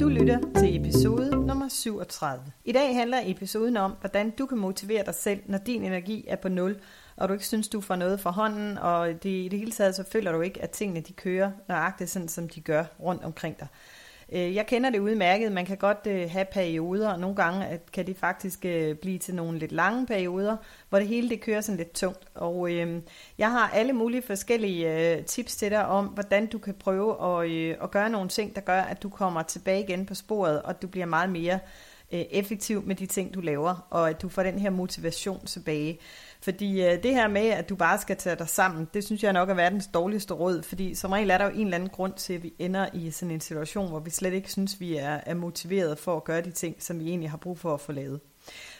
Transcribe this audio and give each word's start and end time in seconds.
Du 0.00 0.08
lytter 0.08 0.38
til 0.58 0.80
episode 0.80 1.46
nummer 1.46 1.68
37. 1.68 2.44
I 2.64 2.72
dag 2.72 2.94
handler 2.94 3.18
episoden 3.24 3.76
om, 3.76 3.92
hvordan 4.00 4.30
du 4.30 4.46
kan 4.46 4.58
motivere 4.58 5.04
dig 5.04 5.14
selv, 5.14 5.40
når 5.46 5.58
din 5.58 5.82
energi 5.82 6.24
er 6.28 6.36
på 6.36 6.48
nul, 6.48 6.76
og 7.16 7.28
du 7.28 7.32
ikke 7.32 7.46
synes, 7.46 7.68
du 7.68 7.80
får 7.80 7.96
noget 7.96 8.20
fra 8.20 8.30
hånden, 8.30 8.78
og 8.78 9.08
det, 9.08 9.26
i 9.26 9.48
det 9.50 9.58
hele 9.58 9.72
taget 9.72 9.94
så 9.94 10.04
føler 10.12 10.32
du 10.32 10.40
ikke, 10.40 10.62
at 10.62 10.70
tingene 10.70 11.00
de 11.00 11.12
kører 11.12 11.50
nøjagtigt 11.68 12.10
sådan, 12.10 12.28
som 12.28 12.48
de 12.48 12.60
gør 12.60 12.84
rundt 13.00 13.24
omkring 13.24 13.58
dig. 13.60 13.68
Øh, 14.32 14.54
jeg 14.54 14.66
kender 14.66 14.90
det 14.90 14.98
udmærket. 14.98 15.52
Man 15.52 15.66
kan 15.66 15.76
godt 15.76 16.06
øh, 16.06 16.30
have 16.30 16.44
perioder, 16.52 17.12
og 17.12 17.20
nogle 17.20 17.36
gange 17.36 17.80
kan 17.92 18.06
det 18.06 18.16
faktisk 18.16 18.64
øh, 18.64 18.94
blive 18.94 19.18
til 19.18 19.34
nogle 19.34 19.58
lidt 19.58 19.72
lange 19.72 20.06
perioder, 20.06 20.56
hvor 20.88 20.98
det 20.98 21.08
hele 21.08 21.28
det 21.28 21.40
kører 21.40 21.60
sådan 21.60 21.76
lidt 21.76 21.92
tungt. 21.94 22.24
Og 22.34 22.72
øh, 22.72 23.02
jeg 23.38 23.50
har 23.50 23.70
alle 23.74 23.92
mulige 23.92 24.22
forskellige 24.22 25.14
øh, 25.16 25.24
tips 25.24 25.56
til 25.56 25.70
dig 25.70 25.86
om, 25.86 26.06
hvordan 26.06 26.46
du 26.46 26.58
kan 26.58 26.74
prøve 26.74 27.42
at, 27.42 27.50
øh, 27.50 27.76
at 27.82 27.90
gøre 27.90 28.10
nogle 28.10 28.28
ting, 28.28 28.54
der 28.54 28.60
gør, 28.60 28.80
at 28.80 29.02
du 29.02 29.08
kommer 29.08 29.42
tilbage 29.42 29.82
igen 29.82 30.06
på 30.06 30.14
sporet, 30.14 30.62
og 30.62 30.82
du 30.82 30.86
bliver 30.86 31.06
meget 31.06 31.30
mere 31.30 31.58
øh, 32.12 32.20
effektiv 32.30 32.82
med 32.86 32.94
de 32.94 33.06
ting, 33.06 33.34
du 33.34 33.40
laver, 33.40 33.86
og 33.90 34.10
at 34.10 34.22
du 34.22 34.28
får 34.28 34.42
den 34.42 34.58
her 34.58 34.70
motivation 34.70 35.46
tilbage. 35.46 35.98
Fordi 36.40 36.82
øh, 36.82 37.02
det 37.02 37.14
her 37.14 37.28
med, 37.28 37.46
at 37.46 37.68
du 37.68 37.76
bare 37.76 37.98
skal 37.98 38.16
tage 38.16 38.36
dig 38.36 38.48
sammen, 38.48 38.88
det 38.94 39.04
synes 39.04 39.22
jeg 39.22 39.32
nok 39.32 39.50
er 39.50 39.54
verdens 39.54 39.86
dårligste 39.94 40.34
råd, 40.34 40.62
fordi 40.62 40.94
som 40.94 41.12
regel 41.12 41.30
er 41.30 41.38
der 41.38 41.44
jo 41.44 41.50
en 41.50 41.64
eller 41.64 41.74
anden 41.74 41.90
grund 41.90 42.12
til, 42.14 42.34
at 42.34 42.42
vi 42.42 42.52
ender 42.58 42.86
i 42.94 43.10
sådan 43.10 43.34
en 43.34 43.40
situation, 43.40 43.88
hvor 43.88 44.00
vi 44.00 44.10
slet 44.10 44.32
ikke 44.32 44.50
synes, 44.50 44.80
vi 44.80 44.96
er, 44.96 45.20
er 45.26 45.34
motiveret 45.34 45.98
for 45.98 46.16
at 46.16 46.24
gøre 46.24 46.40
de 46.40 46.50
ting, 46.50 46.76
som 46.78 47.00
vi 47.00 47.08
egentlig 47.08 47.30
har 47.30 47.36
brug 47.36 47.58
for 47.58 47.74
at 47.74 47.80
få 47.80 47.92
lavet. 47.92 48.20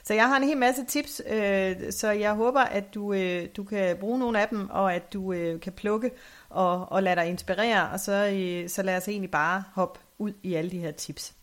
Så 0.03 0.13
jeg 0.13 0.27
har 0.27 0.37
en 0.37 0.43
hel 0.43 0.57
masse 0.57 0.85
tips, 0.85 1.21
øh, 1.29 1.75
så 1.91 2.11
jeg 2.11 2.33
håber, 2.33 2.61
at 2.61 2.93
du, 2.93 3.13
øh, 3.13 3.47
du 3.57 3.63
kan 3.63 3.97
bruge 3.97 4.19
nogle 4.19 4.41
af 4.41 4.47
dem, 4.47 4.69
og 4.69 4.93
at 4.93 5.13
du 5.13 5.33
øh, 5.33 5.59
kan 5.59 5.73
plukke 5.73 6.11
og, 6.49 6.91
og 6.91 7.03
lade 7.03 7.15
dig 7.15 7.25
inspirere, 7.25 7.89
og 7.89 7.99
så, 7.99 8.31
øh, 8.33 8.69
så 8.69 8.83
lad 8.83 8.97
os 8.97 9.07
egentlig 9.07 9.31
bare 9.31 9.63
hoppe 9.73 9.99
ud 10.17 10.33
i 10.43 10.53
alle 10.53 10.71
de 10.71 10.79
her 10.79 10.91
tips. 10.91 11.36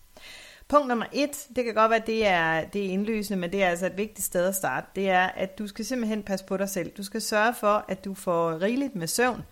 Punkt 0.75 0.89
nummer 0.89 1.07
et, 1.13 1.49
det 1.57 1.65
kan 1.65 1.75
godt 1.75 1.91
være, 1.91 2.01
at 2.01 2.07
det 2.07 2.27
er, 2.27 2.65
det 2.65 2.87
er 2.87 2.89
indlysende, 2.89 3.41
men 3.41 3.53
det 3.53 3.63
er 3.63 3.69
altså 3.69 3.87
et 3.87 3.97
vigtigt 3.97 4.27
sted 4.27 4.47
at 4.47 4.55
starte. 4.55 4.87
Det 4.97 5.11
er, 5.11 5.27
at 5.27 5.59
du 5.59 5.67
skal 5.67 5.85
simpelthen 5.85 6.23
passe 6.23 6.45
på 6.45 6.57
dig 6.57 6.69
selv. 6.69 6.91
Du 6.91 7.03
skal 7.03 7.21
sørge 7.21 7.55
for, 7.55 7.85
at 7.89 8.05
du 8.05 8.15
får 8.15 8.63
rigeligt 8.63 8.95
med 8.95 9.07
søvn. 9.07 9.43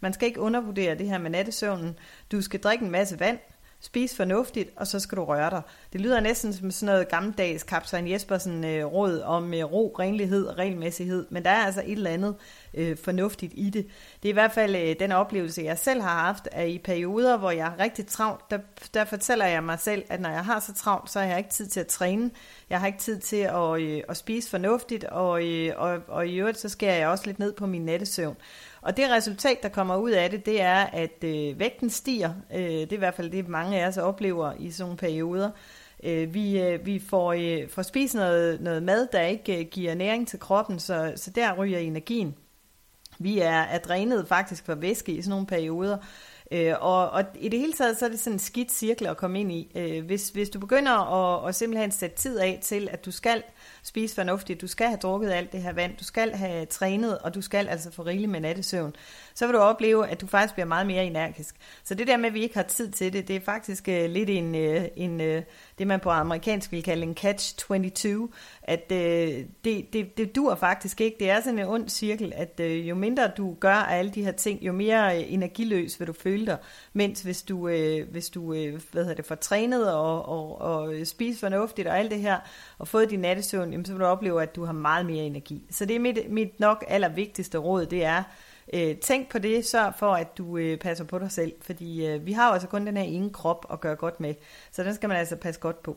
Man 0.00 0.12
skal 0.12 0.28
ikke 0.28 0.40
undervurdere 0.40 0.94
det 0.94 1.08
her 1.08 1.18
med 1.18 1.30
nattesøvnen. 1.30 1.98
Du 2.32 2.42
skal 2.42 2.60
drikke 2.60 2.84
en 2.84 2.90
masse 2.90 3.20
vand. 3.20 3.38
Spis 3.80 4.16
fornuftigt, 4.16 4.70
og 4.76 4.86
så 4.86 5.00
skal 5.00 5.18
du 5.18 5.24
røre 5.24 5.50
dig. 5.50 5.62
Det 5.92 6.00
lyder 6.00 6.20
næsten 6.20 6.52
som 6.52 6.70
sådan 6.70 6.94
noget 6.94 7.08
gammeldags 7.08 7.62
Kaptajn 7.62 8.10
Jespersen 8.10 8.64
øh, 8.64 8.84
råd 8.84 9.20
om 9.20 9.54
øh, 9.54 9.64
ro, 9.64 9.96
renlighed 9.98 10.46
og 10.46 10.58
regelmæssighed, 10.58 11.26
men 11.30 11.44
der 11.44 11.50
er 11.50 11.64
altså 11.66 11.82
et 11.86 11.92
eller 11.92 12.10
andet 12.10 12.34
øh, 12.74 12.96
fornuftigt 12.96 13.52
i 13.56 13.70
det. 13.70 13.86
Det 14.22 14.28
er 14.28 14.32
i 14.32 14.32
hvert 14.32 14.52
fald 14.52 14.76
øh, 14.76 14.96
den 15.00 15.12
oplevelse, 15.12 15.62
jeg 15.62 15.78
selv 15.78 16.02
har 16.02 16.24
haft, 16.24 16.48
at 16.52 16.68
i 16.68 16.78
perioder, 16.78 17.36
hvor 17.36 17.50
jeg 17.50 17.66
er 17.66 17.82
rigtig 17.82 18.06
travlt, 18.06 18.50
der, 18.50 18.58
der 18.94 19.04
fortæller 19.04 19.46
jeg 19.46 19.64
mig 19.64 19.78
selv, 19.78 20.04
at 20.08 20.20
når 20.20 20.30
jeg 20.30 20.44
har 20.44 20.60
så 20.60 20.74
travlt, 20.74 21.10
så 21.10 21.20
har 21.20 21.26
jeg 21.26 21.38
ikke 21.38 21.50
tid 21.50 21.66
til 21.66 21.80
at 21.80 21.86
træne. 21.86 22.30
Jeg 22.70 22.80
har 22.80 22.86
ikke 22.86 22.98
tid 22.98 23.18
til 23.18 23.36
at, 23.36 23.80
øh, 23.80 24.02
at 24.08 24.16
spise 24.16 24.50
fornuftigt, 24.50 25.04
og, 25.04 25.46
øh, 25.46 25.72
og, 25.76 25.98
og 26.08 26.28
i 26.28 26.36
øvrigt 26.36 26.58
så 26.58 26.68
skærer 26.68 26.96
jeg 26.96 27.08
også 27.08 27.26
lidt 27.26 27.38
ned 27.38 27.52
på 27.52 27.66
min 27.66 27.84
nattesøvn. 27.84 28.36
Og 28.80 28.96
det 28.96 29.10
resultat, 29.10 29.62
der 29.62 29.68
kommer 29.68 29.96
ud 29.96 30.10
af 30.10 30.30
det, 30.30 30.46
det 30.46 30.60
er, 30.60 30.76
at 30.76 31.24
øh, 31.24 31.58
vægten 31.58 31.90
stiger. 31.90 32.30
Øh, 32.54 32.60
det 32.60 32.92
er 32.92 32.96
i 32.96 32.98
hvert 32.98 33.14
fald 33.14 33.30
det, 33.30 33.48
mange 33.48 33.82
af 33.82 33.88
os 33.88 33.96
oplever 33.96 34.52
i 34.58 34.70
sådan 34.70 34.84
nogle 34.86 34.96
perioder. 34.96 35.50
Øh, 36.04 36.34
vi, 36.34 36.60
øh, 36.60 36.86
vi 36.86 36.98
får, 36.98 37.32
øh, 37.32 37.68
får 37.68 37.82
spist 37.82 38.14
noget, 38.14 38.60
noget 38.60 38.82
mad, 38.82 39.08
der 39.12 39.20
ikke 39.20 39.60
øh, 39.60 39.66
giver 39.70 39.94
næring 39.94 40.28
til 40.28 40.38
kroppen, 40.38 40.78
så, 40.78 41.12
så 41.16 41.30
der 41.30 41.54
ryger 41.54 41.78
energien. 41.78 42.34
Vi 43.18 43.38
er, 43.38 43.60
er 43.60 43.78
drænet 43.78 44.28
faktisk 44.28 44.66
for 44.66 44.74
væske 44.74 45.12
i 45.12 45.22
sådan 45.22 45.30
nogle 45.30 45.46
perioder. 45.46 45.98
Øh, 46.50 46.74
og, 46.80 47.10
og 47.10 47.24
i 47.34 47.48
det 47.48 47.60
hele 47.60 47.72
taget, 47.72 47.98
så 47.98 48.04
er 48.04 48.08
det 48.08 48.20
sådan 48.20 48.32
en 48.32 48.38
skidt 48.38 48.72
cirkel 48.72 49.06
at 49.06 49.16
komme 49.16 49.40
ind 49.40 49.52
i. 49.52 49.72
Øh, 49.74 50.04
hvis, 50.04 50.28
hvis 50.28 50.50
du 50.50 50.58
begynder 50.58 50.92
at, 50.92 51.48
at 51.48 51.54
simpelthen 51.54 51.90
sætte 51.90 52.16
tid 52.16 52.38
af 52.38 52.58
til, 52.62 52.88
at 52.92 53.04
du 53.04 53.10
skal 53.10 53.42
spise 53.82 54.14
fornuftigt, 54.14 54.60
du 54.60 54.66
skal 54.66 54.86
have 54.86 54.98
drukket 54.98 55.30
alt 55.30 55.52
det 55.52 55.62
her 55.62 55.72
vand, 55.72 55.96
du 55.96 56.04
skal 56.04 56.30
have 56.30 56.66
trænet, 56.66 57.18
og 57.18 57.34
du 57.34 57.42
skal 57.42 57.68
altså 57.68 57.90
få 57.90 58.02
rigeligt 58.02 58.30
med 58.30 58.40
nattesøvn, 58.40 58.96
så 59.34 59.46
vil 59.46 59.54
du 59.54 59.58
opleve, 59.58 60.08
at 60.08 60.20
du 60.20 60.26
faktisk 60.26 60.54
bliver 60.54 60.66
meget 60.66 60.86
mere 60.86 61.04
energisk. 61.04 61.56
Så 61.84 61.94
det 61.94 62.06
der 62.06 62.16
med, 62.16 62.26
at 62.26 62.34
vi 62.34 62.42
ikke 62.42 62.54
har 62.54 62.62
tid 62.62 62.90
til 62.90 63.12
det, 63.12 63.28
det 63.28 63.36
er 63.36 63.40
faktisk 63.40 63.88
øh, 63.88 64.10
lidt 64.10 64.30
en, 64.30 64.54
uh, 64.54 64.84
en 64.96 65.20
øh, 65.20 65.42
det 65.78 65.86
man 65.86 66.00
på 66.00 66.10
amerikansk 66.10 66.72
vil 66.72 66.82
kalde 66.82 67.02
en 67.02 67.16
catch-22, 67.20 68.08
at 68.62 68.92
øh, 68.92 69.44
det, 69.64 69.92
det, 69.92 70.18
det 70.18 70.36
dur 70.36 70.54
faktisk 70.54 71.00
ikke. 71.00 71.16
Det 71.20 71.30
er 71.30 71.40
sådan 71.40 71.58
en 71.58 71.66
ond 71.66 71.88
cirkel, 71.88 72.32
at 72.36 72.60
øh, 72.60 72.88
jo 72.88 72.94
mindre 72.94 73.30
du 73.36 73.56
gør 73.60 73.74
af 73.74 73.98
alle 73.98 74.10
de 74.10 74.24
her 74.24 74.32
ting, 74.32 74.62
jo 74.62 74.72
mere 74.72 75.16
øh, 75.16 75.32
energiløs 75.32 76.00
vil 76.00 76.08
du 76.08 76.12
føle 76.12 76.46
dig, 76.46 76.58
mens 76.92 77.22
hvis 77.22 77.42
du, 77.42 77.68
øh, 77.68 78.10
hvis 78.10 78.30
du 78.30 78.52
øh, 78.52 78.80
hvad 78.92 79.02
hedder 79.02 79.16
det, 79.16 79.26
får 79.26 79.34
trænet 79.34 79.94
og, 79.94 80.28
og, 80.28 80.60
og 80.60 80.94
øh, 80.94 81.06
spise 81.06 81.40
fornuftigt 81.40 81.88
og 81.88 81.98
alt 81.98 82.10
det 82.10 82.20
her, 82.20 82.38
og 82.78 82.88
fået 82.88 83.10
din 83.10 83.20
nattesøvn, 83.20 83.70
jamen, 83.70 83.84
så 83.84 83.92
vil 83.92 84.00
du 84.00 84.06
opleve, 84.06 84.42
at 84.42 84.56
du 84.56 84.64
har 84.64 84.72
meget 84.72 85.06
mere 85.06 85.24
energi. 85.24 85.62
Så 85.70 85.84
det 85.84 85.96
er 85.96 86.00
mit, 86.00 86.18
mit 86.30 86.60
nok 86.60 86.84
allervigtigste 86.88 87.58
råd, 87.58 87.86
det 87.86 88.04
er, 88.04 88.22
øh, 88.72 88.96
tænk 88.96 89.30
på 89.30 89.38
det, 89.38 89.66
sørg 89.66 89.94
for, 89.98 90.14
at 90.14 90.38
du 90.38 90.58
øh, 90.58 90.78
passer 90.78 91.04
på 91.04 91.18
dig 91.18 91.32
selv, 91.32 91.52
fordi 91.60 92.06
øh, 92.06 92.26
vi 92.26 92.32
har 92.32 92.46
jo 92.46 92.52
altså 92.52 92.68
kun 92.68 92.86
den 92.86 92.96
her 92.96 93.04
ene 93.04 93.30
krop 93.30 93.66
at 93.72 93.80
gøre 93.80 93.96
godt 93.96 94.20
med, 94.20 94.34
så 94.70 94.84
den 94.84 94.94
skal 94.94 95.08
man 95.08 95.18
altså 95.18 95.36
passe 95.36 95.60
godt 95.60 95.82
på. 95.82 95.96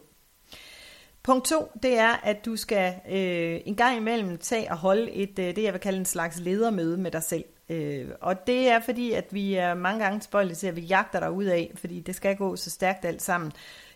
Punkt 1.24 1.46
to, 1.46 1.72
det 1.84 1.98
er, 1.98 2.14
at 2.24 2.46
du 2.46 2.56
skal 2.56 2.94
øh, 3.10 3.62
en 3.66 3.76
gang 3.76 3.98
imellem 3.98 4.38
tage 4.38 4.72
og 4.72 4.78
holde 4.78 5.12
et, 5.12 5.40
øh, 5.40 5.56
det 5.56 5.64
jeg 5.64 5.74
vil 5.74 5.82
kalde 5.82 6.00
en 6.00 6.06
slags 6.06 6.40
ledermøde 6.40 6.98
med 6.98 7.12
dig 7.12 7.24
selv. 7.24 7.44
Øh, 7.72 8.08
og 8.22 8.48
det 8.48 8.70
er 8.70 8.80
fordi, 8.80 9.12
at 9.12 9.26
vi 9.32 9.56
er 9.56 9.74
mange 9.74 10.04
gange 10.04 10.20
tilbøjelige 10.20 10.56
til, 10.56 10.68
at 10.68 10.76
vi 10.76 10.82
jagter 10.82 11.20
dig 11.20 11.32
ud 11.32 11.46
af, 11.46 11.72
fordi 11.76 12.00
det 12.00 12.16
skal 12.16 12.36
gå 12.36 12.56
så 12.56 12.70
stærkt 12.70 13.06
alt 13.06 13.22
sammen. 13.22 13.52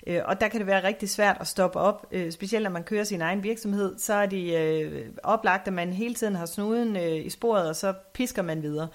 Øh, 0.08 0.22
og 0.26 0.42
der 0.42 0.48
kan 0.48 0.60
det 0.60 0.68
være 0.68 0.84
rigtig 0.84 1.10
svært 1.10 1.38
at 1.40 1.48
stoppe 1.48 1.80
op, 1.80 2.08
øh, 2.12 2.32
specielt 2.32 2.64
når 2.64 2.70
man 2.70 2.84
kører 2.84 3.04
sin 3.04 3.22
egen 3.22 3.44
virksomhed, 3.44 3.98
så 3.98 4.14
er 4.14 4.26
det 4.26 4.58
øh, 4.58 5.06
oplagt, 5.24 5.68
at 5.68 5.74
man 5.74 5.94
hele 5.94 6.16
tiden 6.16 6.36
har 6.36 6.46
snuden 6.46 6.96
øh, 6.96 7.26
i 7.26 7.30
sporet, 7.30 7.70
og 7.70 7.76
så 7.76 7.94
pisker 8.14 8.42
man 8.42 8.62
videre. 8.62 8.88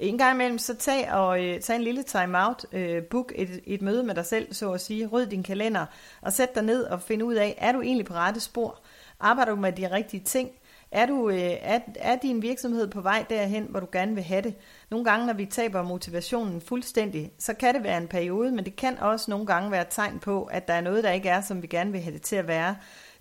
En 0.00 0.18
gang 0.18 0.34
imellem, 0.34 0.58
så 0.58 0.76
tag, 0.76 1.12
og, 1.12 1.44
øh, 1.44 1.60
tag 1.60 1.76
en 1.76 1.82
lille 1.82 2.02
time-out, 2.02 2.66
øh, 2.72 3.02
book 3.02 3.32
et, 3.36 3.60
et 3.66 3.82
møde 3.82 4.02
med 4.02 4.14
dig 4.14 4.26
selv, 4.26 4.54
så 4.54 4.72
at 4.72 4.80
sige, 4.80 5.06
ryd 5.06 5.26
din 5.26 5.42
kalender, 5.42 5.86
og 6.22 6.32
sæt 6.32 6.54
dig 6.54 6.62
ned 6.62 6.84
og 6.84 7.02
find 7.02 7.22
ud 7.22 7.34
af, 7.34 7.54
er 7.58 7.72
du 7.72 7.82
egentlig 7.82 8.06
på 8.06 8.14
rette 8.14 8.40
spor? 8.40 8.80
Arbejder 9.20 9.50
du 9.50 9.60
med 9.60 9.72
de 9.72 9.92
rigtige 9.92 10.22
ting? 10.24 10.50
Er, 10.92 11.06
du, 11.06 11.28
øh, 11.30 11.38
er, 11.60 11.80
er 11.94 12.16
din 12.16 12.42
virksomhed 12.42 12.88
på 12.88 13.00
vej 13.00 13.24
derhen, 13.30 13.66
hvor 13.70 13.80
du 13.80 13.88
gerne 13.92 14.14
vil 14.14 14.24
have 14.24 14.42
det? 14.42 14.54
Nogle 14.90 15.04
gange, 15.04 15.26
når 15.26 15.32
vi 15.32 15.46
taber 15.46 15.82
motivationen 15.82 16.60
fuldstændig, 16.60 17.32
så 17.38 17.54
kan 17.54 17.74
det 17.74 17.82
være 17.82 17.98
en 17.98 18.08
periode, 18.08 18.52
men 18.52 18.64
det 18.64 18.76
kan 18.76 18.98
også 18.98 19.30
nogle 19.30 19.46
gange 19.46 19.70
være 19.70 19.82
et 19.82 19.88
tegn 19.90 20.18
på, 20.18 20.44
at 20.44 20.68
der 20.68 20.74
er 20.74 20.80
noget, 20.80 21.04
der 21.04 21.10
ikke 21.10 21.28
er, 21.28 21.40
som 21.40 21.62
vi 21.62 21.66
gerne 21.66 21.92
vil 21.92 22.00
have 22.00 22.14
det 22.14 22.22
til 22.22 22.36
at 22.36 22.48
være. 22.48 22.76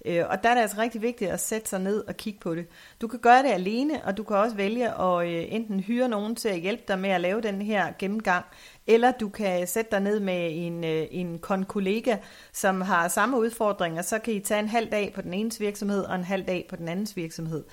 Øh, 0.05 0.25
og 0.29 0.43
der 0.43 0.49
er 0.49 0.53
det 0.53 0.61
altså 0.61 0.77
rigtig 0.77 1.01
vigtigt 1.01 1.31
at 1.31 1.39
sætte 1.39 1.69
sig 1.69 1.79
ned 1.79 2.03
og 2.07 2.17
kigge 2.17 2.39
på 2.39 2.55
det. 2.55 2.67
Du 3.01 3.07
kan 3.07 3.19
gøre 3.19 3.43
det 3.43 3.49
alene, 3.49 4.03
og 4.03 4.17
du 4.17 4.23
kan 4.23 4.37
også 4.37 4.55
vælge 4.55 5.01
at 5.01 5.27
øh, 5.27 5.45
enten 5.49 5.79
hyre 5.79 6.09
nogen 6.09 6.35
til 6.35 6.49
at 6.49 6.59
hjælpe 6.59 6.83
dig 6.87 6.99
med 6.99 7.09
at 7.09 7.21
lave 7.21 7.41
den 7.41 7.61
her 7.61 7.93
gennemgang, 7.99 8.45
eller 8.87 9.11
du 9.11 9.29
kan 9.29 9.67
sætte 9.67 9.91
dig 9.91 9.99
ned 9.99 10.19
med 10.19 10.49
en, 10.53 10.83
øh, 10.83 11.07
en 11.11 11.39
kollega, 11.67 12.17
som 12.53 12.81
har 12.81 13.07
samme 13.07 13.39
udfordringer, 13.39 14.01
så 14.01 14.19
kan 14.19 14.33
I 14.33 14.39
tage 14.39 14.59
en 14.59 14.67
halv 14.67 14.91
dag 14.91 15.11
på 15.15 15.21
den 15.21 15.33
enes 15.33 15.59
virksomhed 15.59 16.03
og 16.03 16.15
en 16.15 16.23
halv 16.23 16.43
dag 16.43 16.65
på 16.69 16.75
den 16.75 16.87
andens 16.87 17.17
virksomhed. 17.17 17.63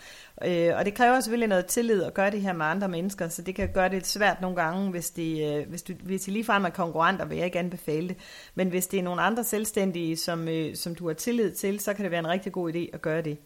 Øh, 0.45 0.71
og 0.77 0.85
det 0.85 0.95
kræver 0.95 1.21
selvfølgelig 1.21 1.49
noget 1.49 1.67
tillid 1.67 2.03
at 2.03 2.15
gøre 2.15 2.31
det 2.31 2.41
her 2.41 2.53
med 2.53 2.67
andre 2.67 2.89
mennesker, 2.89 3.29
så 3.29 3.43
det 3.43 3.55
kan 3.55 3.73
gøre 3.73 3.85
det 3.85 3.93
lidt 3.93 4.07
svært 4.07 4.41
nogle 4.41 4.57
gange, 4.57 4.91
hvis, 4.91 5.11
det, 5.11 5.57
øh, 5.57 5.69
hvis, 5.69 5.83
du, 5.83 5.93
hvis 6.03 6.29
I 6.29 6.31
ligefrem 6.31 6.65
er 6.65 6.71
konkurrenter, 6.71 7.25
vil 7.25 7.37
jeg 7.37 7.47
ikke 7.47 7.59
anbefale 7.59 8.09
det. 8.09 8.17
Men 8.55 8.69
hvis 8.69 8.87
det 8.87 8.99
er 8.99 9.03
nogle 9.03 9.23
andre 9.23 9.45
selvstændige, 9.45 10.17
som, 10.17 10.49
øh, 10.49 10.75
som 10.75 10.95
du 10.95 11.07
har 11.07 11.15
tillid 11.15 11.53
til, 11.53 11.81
så 11.81 11.95
kan 11.95 12.03
det 12.03 12.11
være 12.11 12.21
en 12.21 12.29
rigtig 12.29 12.53
god 12.53 12.73
idé 12.73 12.91
at 12.93 13.03
gøre 13.03 13.23
det. 13.23 13.39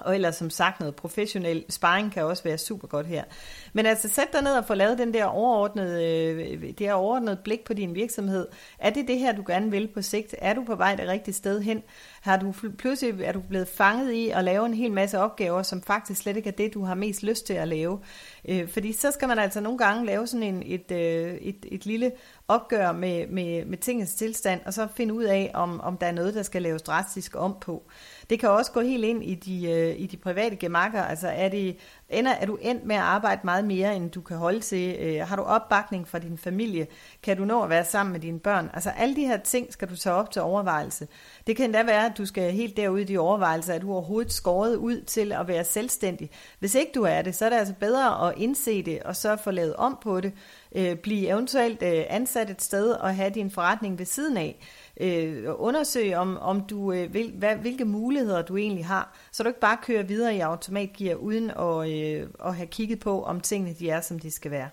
Og 0.00 0.14
ellers 0.14 0.36
som 0.36 0.50
sagt 0.50 0.80
noget 0.80 0.96
professionel 0.96 1.64
sparring 1.68 2.12
kan 2.12 2.24
også 2.24 2.42
være 2.42 2.58
super 2.58 2.88
godt 2.88 3.06
her. 3.06 3.24
Men 3.72 3.86
altså 3.86 4.08
sæt 4.08 4.32
dig 4.32 4.42
ned 4.42 4.52
og 4.52 4.64
få 4.64 4.74
lavet 4.74 4.98
den 4.98 5.14
der 5.14 5.24
overordnede, 5.24 6.04
øh, 6.04 6.62
det 6.62 6.80
her 6.80 6.92
overordnede 6.92 7.38
blik 7.44 7.64
på 7.64 7.74
din 7.74 7.94
virksomhed. 7.94 8.46
Er 8.78 8.90
det 8.90 9.08
det 9.08 9.18
her, 9.18 9.32
du 9.32 9.44
gerne 9.46 9.70
vil 9.70 9.88
på 9.88 10.02
sigt? 10.02 10.34
Er 10.38 10.54
du 10.54 10.64
på 10.64 10.74
vej 10.74 10.94
det 10.94 11.08
rigtige 11.08 11.34
sted 11.34 11.60
hen? 11.60 11.82
Har 12.20 12.36
du 12.36 12.54
pludselig 12.78 13.22
er 13.24 13.32
du 13.32 13.40
blevet 13.40 13.68
fanget 13.68 14.12
i 14.12 14.28
at 14.28 14.44
lave 14.44 14.66
en 14.66 14.74
hel 14.74 14.92
masse 14.92 15.18
opgaver, 15.18 15.62
som 15.62 15.82
faktisk 15.82 16.20
slet 16.20 16.36
ikke 16.36 16.48
er 16.48 16.52
det, 16.52 16.74
du 16.74 16.84
har 16.84 16.94
mest 16.94 17.22
lyst 17.22 17.46
til 17.46 17.54
at 17.54 17.68
lave? 17.68 18.00
Øh, 18.48 18.68
fordi 18.68 18.92
så 18.92 19.10
skal 19.10 19.28
man 19.28 19.38
altså 19.38 19.60
nogle 19.60 19.78
gange 19.78 20.06
lave 20.06 20.26
sådan 20.26 20.42
en, 20.42 20.62
et, 20.66 20.90
øh, 20.92 21.34
et, 21.34 21.66
et 21.72 21.86
lille 21.86 22.12
opgør 22.48 22.92
med, 22.92 23.26
med, 23.26 23.64
med 23.64 23.78
tingens 23.78 24.14
tilstand, 24.14 24.60
og 24.66 24.74
så 24.74 24.88
finde 24.94 25.14
ud 25.14 25.24
af, 25.24 25.50
om, 25.54 25.80
om 25.80 25.96
der 25.96 26.06
er 26.06 26.12
noget, 26.12 26.34
der 26.34 26.42
skal 26.42 26.62
laves 26.62 26.82
drastisk 26.82 27.36
om 27.36 27.56
på. 27.60 27.90
Det 28.30 28.40
kan 28.40 28.48
også 28.48 28.72
gå 28.72 28.80
helt 28.80 29.04
ind 29.04 29.24
i 29.24 29.34
de, 29.34 29.70
øh, 29.70 30.00
i 30.00 30.06
de 30.06 30.16
private 30.16 30.56
gemakker. 30.56 31.02
Altså 31.02 31.28
er, 31.28 31.48
det, 31.48 31.76
ender, 32.08 32.32
er 32.32 32.46
du 32.46 32.58
endt 32.60 32.84
med 32.84 32.96
at 32.96 33.02
arbejde 33.02 33.40
meget 33.44 33.64
mere, 33.64 33.96
end 33.96 34.10
du 34.10 34.20
kan 34.20 34.36
holde 34.36 34.60
til? 34.60 34.96
Øh, 35.00 35.28
har 35.28 35.36
du 35.36 35.42
opbakning 35.42 36.08
fra 36.08 36.18
din 36.18 36.38
familie? 36.38 36.86
Kan 37.22 37.36
du 37.36 37.44
nå 37.44 37.62
at 37.62 37.70
være 37.70 37.84
sammen 37.84 38.12
med 38.12 38.20
dine 38.20 38.38
børn? 38.38 38.70
Altså 38.74 38.90
alle 38.90 39.16
de 39.16 39.26
her 39.26 39.36
ting 39.36 39.72
skal 39.72 39.88
du 39.88 39.96
tage 39.96 40.14
op 40.14 40.30
til 40.30 40.42
overvejelse. 40.42 41.08
Det 41.46 41.56
kan 41.56 41.64
endda 41.64 41.82
være, 41.82 42.06
at 42.06 42.18
du 42.18 42.26
skal 42.26 42.52
helt 42.52 42.76
derud 42.76 42.98
i 42.98 43.04
de 43.04 43.18
overvejelser, 43.18 43.74
at 43.74 43.82
du 43.82 43.92
overhovedet 43.92 44.32
skåret 44.32 44.76
ud 44.76 45.00
til 45.00 45.32
at 45.32 45.48
være 45.48 45.64
selvstændig. 45.64 46.30
Hvis 46.58 46.74
ikke 46.74 46.92
du 46.94 47.02
er 47.02 47.22
det, 47.22 47.34
så 47.34 47.44
er 47.44 47.48
det 47.48 47.56
altså 47.56 47.74
bedre 47.80 48.28
at 48.28 48.34
indse 48.36 48.82
det, 48.82 49.02
og 49.02 49.16
så 49.16 49.36
få 49.36 49.50
lavet 49.50 49.76
om 49.76 49.98
på 50.02 50.20
det. 50.20 50.32
Øh, 50.74 50.96
blive 50.96 51.28
eventuelt 51.28 51.82
øh, 51.82 52.04
ansat 52.08 52.50
et 52.50 52.62
sted 52.62 52.90
og 52.90 53.16
have 53.16 53.30
din 53.30 53.50
forretning 53.50 53.98
ved 53.98 54.06
siden 54.06 54.36
af 54.36 54.56
øh, 55.00 55.44
undersøge, 55.58 56.18
om, 56.18 56.38
om 56.38 56.60
du, 56.60 56.92
øh, 56.92 57.14
vil, 57.14 57.32
hvad, 57.38 57.56
hvilke 57.56 57.84
muligheder 57.84 58.42
du 58.42 58.56
egentlig 58.56 58.86
har, 58.86 59.16
så 59.32 59.42
du 59.42 59.48
ikke 59.48 59.60
bare 59.60 59.78
kører 59.82 60.02
videre 60.02 60.36
i 60.36 60.40
automatgear, 60.40 61.14
uden 61.14 61.50
at, 61.50 61.90
øh, 61.90 62.28
at 62.44 62.54
have 62.54 62.66
kigget 62.66 62.98
på, 63.00 63.22
om 63.22 63.40
tingene 63.40 63.74
de 63.78 63.90
er, 63.90 64.00
som 64.00 64.18
de 64.18 64.30
skal 64.30 64.50
være. 64.50 64.68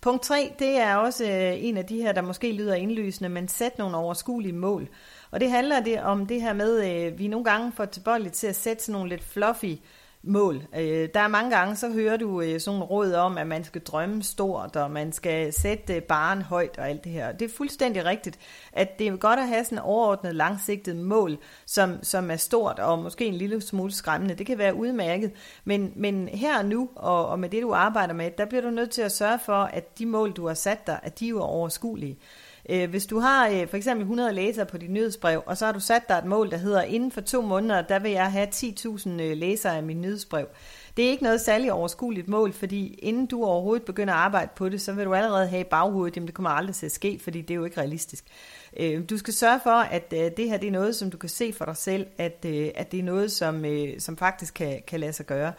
Punkt 0.00 0.22
3, 0.22 0.52
det 0.58 0.76
er 0.76 0.96
også 0.96 1.24
øh, 1.24 1.64
en 1.64 1.76
af 1.76 1.84
de 1.84 2.02
her, 2.02 2.12
der 2.12 2.22
måske 2.22 2.52
lyder 2.52 2.74
indlysende, 2.74 3.28
men 3.28 3.48
sæt 3.48 3.78
nogle 3.78 3.96
overskuelige 3.96 4.52
mål. 4.52 4.88
Og 5.30 5.40
det 5.40 5.50
handler 5.50 5.80
det 5.80 6.02
om 6.02 6.26
det 6.26 6.42
her 6.42 6.52
med, 6.52 7.06
øh, 7.06 7.18
vi 7.18 7.28
nogle 7.28 7.44
gange 7.44 7.72
får 7.72 7.84
tilbøjeligt 7.84 8.34
til 8.34 8.46
at 8.46 8.56
sætte 8.56 8.84
sådan 8.84 8.92
nogle 8.92 9.08
lidt 9.08 9.24
fluffy 9.24 9.74
mål. 10.26 10.62
Øh, 10.76 11.08
der 11.14 11.20
er 11.20 11.28
mange 11.28 11.56
gange, 11.56 11.76
så 11.76 11.88
hører 11.88 12.16
du 12.16 12.40
øh, 12.40 12.60
sådan 12.60 12.82
råd 12.82 13.12
om, 13.12 13.38
at 13.38 13.46
man 13.46 13.64
skal 13.64 13.80
drømme 13.80 14.22
stort, 14.22 14.76
og 14.76 14.90
man 14.90 15.12
skal 15.12 15.52
sætte 15.52 15.94
øh, 15.94 16.02
baren 16.02 16.42
højt 16.42 16.78
og 16.78 16.88
alt 16.88 17.04
det 17.04 17.12
her. 17.12 17.32
Det 17.32 17.44
er 17.50 17.54
fuldstændig 17.56 18.04
rigtigt, 18.04 18.38
at 18.72 18.98
det 18.98 19.06
er 19.06 19.16
godt 19.16 19.40
at 19.40 19.48
have 19.48 19.64
sådan 19.64 19.78
et 19.78 19.84
overordnet 19.84 20.34
langsigtet 20.34 20.96
mål, 20.96 21.38
som, 21.66 21.98
som 22.02 22.30
er 22.30 22.36
stort 22.36 22.78
og 22.78 22.98
måske 22.98 23.24
en 23.24 23.34
lille 23.34 23.60
smule 23.60 23.92
skræmmende. 23.92 24.34
Det 24.34 24.46
kan 24.46 24.58
være 24.58 24.74
udmærket, 24.74 25.32
men, 25.64 25.92
men 25.96 26.28
her 26.28 26.58
og 26.58 26.64
nu, 26.64 26.88
og, 26.94 27.28
og 27.28 27.38
med 27.38 27.48
det 27.48 27.62
du 27.62 27.74
arbejder 27.74 28.14
med, 28.14 28.30
der 28.38 28.44
bliver 28.44 28.62
du 28.62 28.70
nødt 28.70 28.90
til 28.90 29.02
at 29.02 29.12
sørge 29.12 29.38
for, 29.46 29.62
at 29.64 29.98
de 29.98 30.06
mål, 30.06 30.32
du 30.32 30.46
har 30.46 30.54
sat 30.54 30.86
dig, 30.86 31.00
at 31.02 31.20
de 31.20 31.28
er 31.28 31.40
overskuelige. 31.40 32.18
Øh, 32.68 32.90
hvis 32.90 33.06
du 33.06 33.18
har 33.18 33.48
øh, 33.48 33.68
for 33.68 33.76
eksempel 33.76 34.02
100 34.02 34.32
læsere 34.32 34.66
på 34.66 34.78
dit 34.78 34.90
nyhedsbrev, 34.90 35.42
og 35.46 35.56
så 35.56 35.64
har 35.64 35.72
du 35.72 35.80
sat 35.80 36.08
dig 36.08 36.14
et 36.14 36.24
mål, 36.24 36.50
der 36.50 36.56
hedder, 36.56 36.82
inden 36.82 37.12
for 37.12 37.20
to 37.20 37.42
måneder, 37.42 37.82
der 37.82 37.98
vil 37.98 38.10
jeg 38.10 38.32
have 38.32 38.48
10.000 38.54 39.08
øh, 39.08 39.36
læsere 39.36 39.76
af 39.76 39.82
min 39.82 40.00
nyhedsbrev. 40.00 40.46
Det 40.96 41.04
er 41.04 41.10
ikke 41.10 41.22
noget 41.22 41.40
særligt 41.40 41.72
overskueligt 41.72 42.28
mål, 42.28 42.52
fordi 42.52 42.94
inden 42.94 43.26
du 43.26 43.44
overhovedet 43.44 43.86
begynder 43.86 44.14
at 44.14 44.20
arbejde 44.20 44.50
på 44.56 44.68
det, 44.68 44.80
så 44.80 44.92
vil 44.92 45.04
du 45.04 45.14
allerede 45.14 45.48
have 45.48 45.60
i 45.60 45.64
baghovedet, 45.64 46.16
jamen 46.16 46.26
det 46.26 46.34
kommer 46.34 46.50
aldrig 46.50 46.74
til 46.74 46.86
at 46.86 46.92
ske, 46.92 47.20
fordi 47.22 47.42
det 47.42 47.50
er 47.50 47.54
jo 47.58 47.64
ikke 47.64 47.80
realistisk. 47.80 48.24
Øh, 48.76 49.02
du 49.10 49.18
skal 49.18 49.34
sørge 49.34 49.60
for, 49.62 49.70
at 49.70 50.12
øh, 50.16 50.30
det 50.36 50.48
her 50.48 50.56
det 50.56 50.66
er 50.66 50.72
noget, 50.72 50.96
som 50.96 51.10
du 51.10 51.16
kan 51.16 51.28
se 51.28 51.52
for 51.52 51.64
dig 51.64 51.76
selv, 51.76 52.06
at, 52.18 52.44
øh, 52.46 52.68
at 52.74 52.92
det 52.92 53.00
er 53.00 53.04
noget, 53.04 53.32
som, 53.32 53.64
som 53.98 54.16
faktisk 54.16 54.54
kan, 54.54 54.82
kan 54.86 55.00
lade 55.00 55.12
sig 55.12 55.26
gøre. 55.26 55.52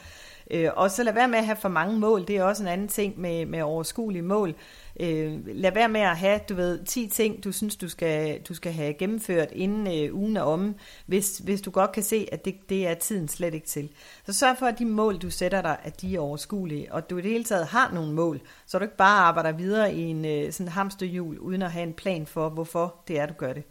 Øh, 0.52 0.70
og 0.76 0.92
så 0.92 1.04
lad 1.04 1.14
være 1.14 1.28
med 1.28 1.38
at 1.38 1.46
have 1.46 1.56
for 1.56 1.70
mange 1.70 2.00
mål, 2.00 2.28
det 2.28 2.38
er 2.38 2.44
også 2.44 2.64
en 2.64 2.70
anden 2.70 2.88
ting 2.88 3.20
med, 3.20 3.46
med 3.46 3.62
overskuelige 3.62 4.22
mål. 4.22 4.56
Øh, 5.00 5.48
lad 5.48 5.72
være 5.72 5.90
med 5.90 6.02
at 6.02 6.18
have, 6.18 6.40
du 6.50 6.56
ved, 6.56 6.86
10 6.86 7.08
ting, 7.08 7.44
du 7.44 7.52
synes, 7.52 7.76
du 7.76 7.90
skal, 7.90 8.42
du 8.42 8.54
skal 8.54 8.72
have 8.72 8.94
gennemført 8.94 9.52
inden 9.52 9.88
øh, 9.88 10.16
ugen 10.16 10.38
er 10.38 10.42
om, 10.42 10.76
hvis, 11.06 11.38
hvis 11.38 11.62
du 11.62 11.72
godt 11.72 11.92
kan 11.92 12.04
se, 12.04 12.28
at 12.32 12.46
det, 12.46 12.56
det 12.70 12.88
er 12.88 12.94
tiden 12.94 13.28
slet 13.28 13.54
ikke 13.54 13.68
til. 13.68 13.90
Så 14.26 14.34
sørg 14.34 14.58
for, 14.58 14.66
at 14.66 14.80
de 14.80 14.86
mål, 14.86 15.18
du 15.18 15.30
sætter 15.30 15.62
dig, 15.62 15.78
at 15.84 16.02
de 16.02 16.16
er 16.16 16.20
overskuelige, 16.20 16.94
og 16.94 17.10
du 17.10 17.18
i 17.18 17.22
det 17.22 17.32
hele 17.32 17.44
taget 17.44 17.66
har 17.66 17.92
nogle 17.94 18.14
mål, 18.14 18.42
så 18.66 18.80
du 18.80 18.84
ikke 18.84 18.98
bare 18.98 19.20
arbejder 19.20 19.52
videre 19.52 19.94
i 19.94 20.02
en 20.02 20.26
øh, 20.26 20.52
sådan 20.52 20.72
hamsterhjul, 20.72 21.40
uden 21.40 21.62
at 21.62 21.72
have 21.72 21.84
en 21.84 21.94
plan 21.94 22.26
for, 22.26 22.50
hvorfor 22.50 22.96
det 23.08 23.20
er, 23.20 23.26
du 23.26 23.34
gør 23.34 23.54
det. 23.54 23.64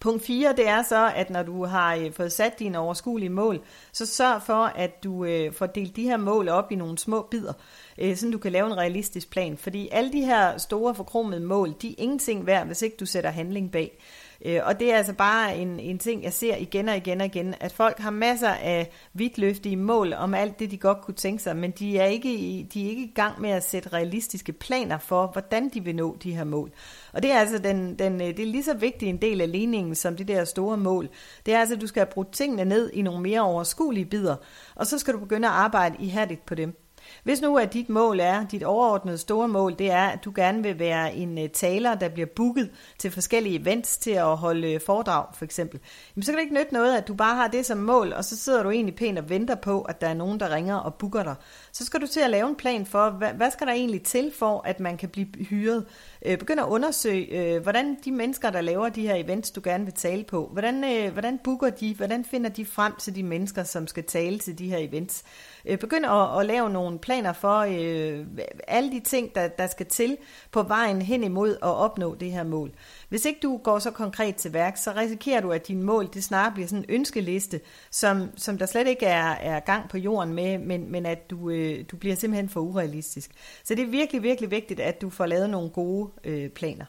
Punkt 0.00 0.22
4, 0.22 0.54
det 0.56 0.68
er 0.68 0.82
så, 0.82 1.12
at 1.16 1.30
når 1.30 1.42
du 1.42 1.64
har 1.64 1.94
øh, 1.94 2.12
fået 2.12 2.32
sat 2.32 2.58
dine 2.58 2.78
overskuelige 2.78 3.30
mål, 3.30 3.60
så 3.92 4.06
sørg 4.06 4.42
for, 4.42 4.64
at 4.64 5.04
du 5.04 5.24
øh, 5.24 5.52
får 5.52 5.66
delt 5.66 5.96
de 5.96 6.02
her 6.02 6.16
mål 6.16 6.48
op 6.48 6.72
i 6.72 6.74
nogle 6.74 6.98
små 6.98 7.28
bidder, 7.30 7.52
øh, 7.98 8.16
så 8.16 8.30
du 8.30 8.38
kan 8.38 8.52
lave 8.52 8.66
en 8.66 8.76
realistisk 8.76 9.30
plan. 9.30 9.56
Fordi 9.56 9.88
alle 9.92 10.12
de 10.12 10.24
her 10.24 10.58
store 10.58 10.94
forkromede 10.94 11.40
mål, 11.40 11.74
de 11.82 11.90
er 11.90 11.94
ingenting 11.98 12.46
værd, 12.46 12.66
hvis 12.66 12.82
ikke 12.82 12.96
du 13.00 13.06
sætter 13.06 13.30
handling 13.30 13.72
bag. 13.72 13.98
Øh, 14.44 14.60
og 14.64 14.80
det 14.80 14.92
er 14.92 14.96
altså 14.96 15.12
bare 15.12 15.56
en, 15.56 15.80
en 15.80 15.98
ting, 15.98 16.22
jeg 16.22 16.32
ser 16.32 16.56
igen 16.56 16.88
og 16.88 16.96
igen 16.96 17.20
og 17.20 17.26
igen, 17.26 17.54
at 17.60 17.72
folk 17.72 17.98
har 17.98 18.10
masser 18.10 18.50
af 18.50 18.90
vidtløftige 19.14 19.76
mål 19.76 20.12
om 20.12 20.34
alt 20.34 20.58
det, 20.58 20.70
de 20.70 20.78
godt 20.78 21.00
kunne 21.00 21.14
tænke 21.14 21.42
sig, 21.42 21.56
men 21.56 21.70
de 21.70 21.98
er 21.98 22.06
ikke 22.06 22.34
i, 22.34 22.62
de 22.74 22.84
er 22.84 22.88
ikke 22.90 23.02
i 23.02 23.12
gang 23.14 23.40
med 23.40 23.50
at 23.50 23.64
sætte 23.64 23.88
realistiske 23.88 24.52
planer 24.52 24.98
for, 24.98 25.26
hvordan 25.26 25.68
de 25.68 25.84
vil 25.84 25.96
nå 25.96 26.16
de 26.22 26.36
her 26.36 26.44
mål. 26.44 26.72
Og 27.12 27.22
det 27.22 27.30
er 27.30 27.38
altså 27.38 27.58
den, 27.58 27.98
den, 27.98 28.20
øh, 28.20 28.26
det 28.26 28.40
er 28.40 28.46
lige 28.46 28.64
så 28.64 28.74
vigtig 28.74 29.08
en 29.08 29.22
del 29.22 29.40
af 29.40 29.52
ligningen 29.52 29.94
som 29.94 30.16
de 30.16 30.24
der 30.24 30.44
store 30.44 30.76
mål. 30.76 31.08
Det 31.46 31.54
er 31.54 31.58
altså, 31.58 31.74
at 31.74 31.80
du 31.80 31.86
skal 31.86 32.06
bruge 32.06 32.26
tingene 32.32 32.64
ned 32.64 32.90
i 32.92 33.02
nogle 33.02 33.20
mere 33.20 33.40
overskuelige 33.40 34.06
bidder, 34.06 34.36
og 34.74 34.86
så 34.86 34.98
skal 34.98 35.14
du 35.14 35.18
begynde 35.18 35.48
at 35.48 35.54
arbejde 35.54 35.96
ihærdigt 35.98 36.46
på 36.46 36.54
dem. 36.54 36.87
Hvis 37.24 37.40
nu 37.40 37.58
at 37.58 37.72
dit 37.72 37.88
mål 37.88 38.20
er, 38.20 38.46
dit 38.46 38.62
overordnede 38.62 39.18
store 39.18 39.48
mål, 39.48 39.78
det 39.78 39.90
er, 39.90 40.06
at 40.06 40.24
du 40.24 40.32
gerne 40.36 40.62
vil 40.62 40.78
være 40.78 41.14
en 41.14 41.38
øh, 41.38 41.48
taler, 41.48 41.94
der 41.94 42.08
bliver 42.08 42.28
booket 42.36 42.70
til 42.98 43.10
forskellige 43.10 43.60
events 43.60 43.96
til 43.96 44.10
at 44.10 44.36
holde 44.36 44.72
øh, 44.72 44.80
foredrag, 44.80 45.24
for 45.34 45.44
eksempel, 45.44 45.80
jamen, 46.16 46.22
så 46.22 46.32
kan 46.32 46.36
det 46.36 46.42
ikke 46.42 46.54
nytte 46.54 46.74
noget, 46.74 46.96
at 46.96 47.08
du 47.08 47.14
bare 47.14 47.36
har 47.36 47.48
det 47.48 47.66
som 47.66 47.78
mål, 47.78 48.12
og 48.12 48.24
så 48.24 48.36
sidder 48.36 48.62
du 48.62 48.70
egentlig 48.70 48.94
pænt 48.96 49.18
og 49.18 49.28
venter 49.28 49.54
på, 49.54 49.82
at 49.82 50.00
der 50.00 50.08
er 50.08 50.14
nogen, 50.14 50.40
der 50.40 50.54
ringer 50.54 50.76
og 50.76 50.94
booker 50.94 51.22
dig. 51.22 51.34
Så 51.78 51.84
skal 51.84 52.00
du 52.00 52.06
til 52.06 52.20
at 52.20 52.30
lave 52.30 52.48
en 52.48 52.56
plan 52.56 52.86
for, 52.86 53.10
hvad, 53.10 53.28
hvad 53.28 53.50
skal 53.50 53.66
der 53.66 53.72
egentlig 53.72 54.02
til 54.02 54.32
for, 54.38 54.62
at 54.64 54.80
man 54.80 54.96
kan 54.96 55.08
blive 55.08 55.26
hyret? 55.48 55.86
Øh, 56.26 56.38
begynd 56.38 56.60
at 56.60 56.66
undersøge, 56.66 57.54
øh, 57.54 57.62
hvordan 57.62 57.96
de 58.04 58.12
mennesker, 58.12 58.50
der 58.50 58.60
laver 58.60 58.88
de 58.88 59.06
her 59.06 59.14
events, 59.14 59.50
du 59.50 59.60
gerne 59.64 59.84
vil 59.84 59.94
tale 59.94 60.24
på, 60.24 60.48
hvordan, 60.52 60.84
øh, 60.84 61.12
hvordan 61.12 61.38
booker 61.44 61.70
de, 61.70 61.94
hvordan 61.94 62.24
finder 62.24 62.50
de 62.50 62.64
frem 62.64 62.92
til 62.98 63.14
de 63.14 63.22
mennesker, 63.22 63.64
som 63.64 63.86
skal 63.86 64.04
tale 64.04 64.38
til 64.38 64.58
de 64.58 64.68
her 64.68 64.78
events? 64.78 65.24
Øh, 65.64 65.78
begynd 65.78 66.06
at, 66.06 66.40
at 66.40 66.46
lave 66.46 66.70
nogle 66.70 66.98
planer 66.98 67.32
for 67.32 67.58
øh, 67.58 68.26
alle 68.68 68.92
de 68.92 69.00
ting, 69.00 69.34
der, 69.34 69.48
der 69.48 69.66
skal 69.66 69.86
til 69.86 70.16
på 70.52 70.62
vejen 70.62 71.02
hen 71.02 71.24
imod 71.24 71.50
at 71.50 71.58
opnå 71.62 72.14
det 72.14 72.32
her 72.32 72.44
mål. 72.44 72.70
Hvis 73.08 73.24
ikke 73.24 73.40
du 73.42 73.56
går 73.56 73.78
så 73.78 73.90
konkret 73.90 74.36
til 74.36 74.52
værk, 74.52 74.76
så 74.76 74.92
risikerer 74.96 75.40
du, 75.40 75.52
at 75.52 75.68
dine 75.68 75.82
mål 75.82 76.08
det 76.14 76.24
snart 76.24 76.54
bliver 76.54 76.68
sådan 76.68 76.84
en 76.88 76.94
ønskeliste, 76.94 77.60
som, 77.90 78.30
som 78.36 78.58
der 78.58 78.66
slet 78.66 78.86
ikke 78.86 79.06
er, 79.06 79.30
er 79.30 79.60
gang 79.60 79.88
på 79.88 79.98
jorden 79.98 80.34
med, 80.34 80.58
men, 80.58 80.92
men 80.92 81.06
at 81.06 81.30
du, 81.30 81.50
øh, 81.50 81.67
du 81.90 81.96
bliver 81.96 82.16
simpelthen 82.16 82.48
for 82.48 82.60
urealistisk. 82.60 83.30
Så 83.64 83.74
det 83.74 83.82
er 83.82 83.86
virkelig, 83.86 84.22
virkelig 84.22 84.50
vigtigt, 84.50 84.80
at 84.80 85.00
du 85.00 85.10
får 85.10 85.26
lavet 85.26 85.50
nogle 85.50 85.70
gode 85.70 86.10
øh, 86.24 86.50
planer. 86.50 86.84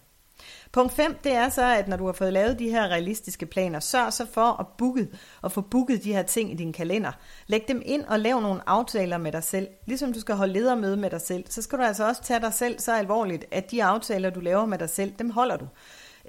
Punkt 0.72 0.94
5, 0.94 1.18
det 1.24 1.32
er 1.32 1.50
så, 1.50 1.66
at 1.76 1.88
når 1.88 1.98
du 1.98 2.06
har 2.06 2.14
fået 2.14 2.34
lavet 2.34 2.60
de 2.60 2.70
her 2.70 2.88
realistiske 2.88 3.46
planer, 3.46 3.80
sørg 3.80 4.14
så 4.14 4.26
for 4.34 4.60
at 4.60 4.68
booke 4.78 5.08
og 5.42 5.52
få 5.52 5.62
booket 5.62 6.04
de 6.04 6.14
her 6.14 6.24
ting 6.24 6.52
i 6.52 6.56
din 6.56 6.74
kalender. 6.74 7.12
Læg 7.48 7.66
dem 7.68 7.82
ind 7.86 8.06
og 8.06 8.20
lav 8.20 8.42
nogle 8.42 8.70
aftaler 8.70 9.18
med 9.18 9.32
dig 9.32 9.44
selv. 9.44 9.68
Ligesom 9.86 10.14
du 10.14 10.20
skal 10.20 10.36
holde 10.36 10.54
ledermøde 10.54 10.98
med 10.98 11.10
dig 11.10 11.22
selv, 11.22 11.44
så 11.50 11.62
skal 11.62 11.80
du 11.80 11.84
altså 11.84 12.08
også 12.08 12.24
tage 12.24 12.40
dig 12.40 12.54
selv 12.54 12.80
så 12.80 12.94
alvorligt, 12.96 13.46
at 13.52 13.72
de 13.72 13.84
aftaler, 13.84 14.30
du 14.30 14.40
laver 14.40 14.66
med 14.66 14.78
dig 14.78 14.90
selv, 14.90 15.14
dem 15.20 15.30
holder 15.30 15.58
du. 15.58 15.68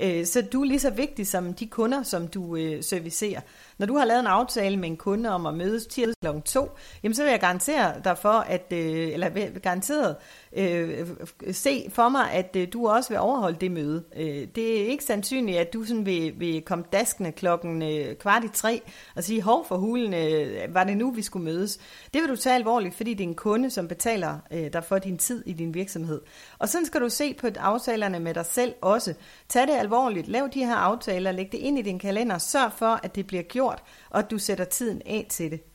Øh, 0.00 0.26
så 0.26 0.42
du 0.42 0.62
er 0.62 0.66
lige 0.66 0.80
så 0.80 0.90
vigtig 0.90 1.26
som 1.26 1.54
de 1.54 1.66
kunder, 1.66 2.02
som 2.02 2.28
du 2.28 2.56
øh, 2.56 2.82
servicerer. 2.82 3.40
Når 3.78 3.86
du 3.86 3.96
har 3.96 4.04
lavet 4.04 4.20
en 4.20 4.26
aftale 4.26 4.76
med 4.76 4.88
en 4.88 4.96
kunde 4.96 5.30
om 5.30 5.46
at 5.46 5.54
mødes 5.54 5.86
tirsdag 5.86 6.34
kl. 6.34 6.40
2, 6.44 6.70
jamen 7.02 7.14
så 7.14 7.22
vil 7.22 7.30
jeg 7.30 7.40
garantere 7.40 7.94
dig 8.04 8.18
for, 8.18 8.28
at, 8.28 8.66
øh, 8.72 9.12
eller 9.12 9.58
garanteret 9.62 10.16
øh, 10.56 11.06
se 11.52 11.86
for 11.88 12.08
mig, 12.08 12.32
at 12.32 12.56
øh, 12.56 12.68
du 12.72 12.88
også 12.88 13.08
vil 13.08 13.18
overholde 13.18 13.56
det 13.60 13.70
møde. 13.70 14.04
Øh, 14.16 14.48
det 14.54 14.82
er 14.82 14.86
ikke 14.86 15.04
sandsynligt, 15.04 15.58
at 15.58 15.72
du 15.72 15.84
sådan 15.84 16.06
vil, 16.06 16.34
vil 16.40 16.62
komme 16.62 16.84
daskende 16.92 17.32
klokken 17.32 17.82
øh, 17.82 18.16
kvart 18.16 18.44
i 18.44 18.48
tre 18.48 18.82
og 19.16 19.24
sige, 19.24 19.42
hov 19.42 19.66
for 19.66 19.76
hulen, 19.76 20.14
øh, 20.14 20.74
var 20.74 20.84
det 20.84 20.96
nu, 20.96 21.10
vi 21.10 21.22
skulle 21.22 21.44
mødes? 21.44 21.78
Det 22.14 22.22
vil 22.22 22.30
du 22.30 22.36
tage 22.36 22.54
alvorligt, 22.54 22.94
fordi 22.94 23.14
det 23.14 23.24
er 23.24 23.28
en 23.28 23.34
kunde, 23.34 23.70
som 23.70 23.88
betaler 23.88 24.38
øh, 24.52 24.72
dig 24.72 24.84
for 24.84 24.98
din 24.98 25.18
tid 25.18 25.42
i 25.46 25.52
din 25.52 25.74
virksomhed. 25.74 26.20
Og 26.58 26.68
sådan 26.68 26.86
skal 26.86 27.00
du 27.00 27.08
se 27.08 27.34
på 27.34 27.46
aftalerne 27.58 28.20
med 28.20 28.34
dig 28.34 28.46
selv 28.46 28.74
også. 28.80 29.14
Tag 29.48 29.62
det 29.62 29.74
alvorligt, 29.74 30.28
lav 30.28 30.48
de 30.54 30.64
her 30.64 30.76
aftaler, 30.76 31.32
læg 31.32 31.52
det 31.52 31.58
ind 31.58 31.78
i 31.78 31.82
din 31.82 31.98
kalender, 31.98 32.38
sørg 32.38 32.72
for, 32.72 33.00
at 33.02 33.14
det 33.14 33.26
bliver 33.26 33.42
gjort, 33.42 33.82
og 34.10 34.18
at 34.18 34.30
du 34.30 34.38
sætter 34.38 34.64
tiden 34.64 35.02
af 35.06 35.26
til 35.30 35.50
det. 35.50 35.69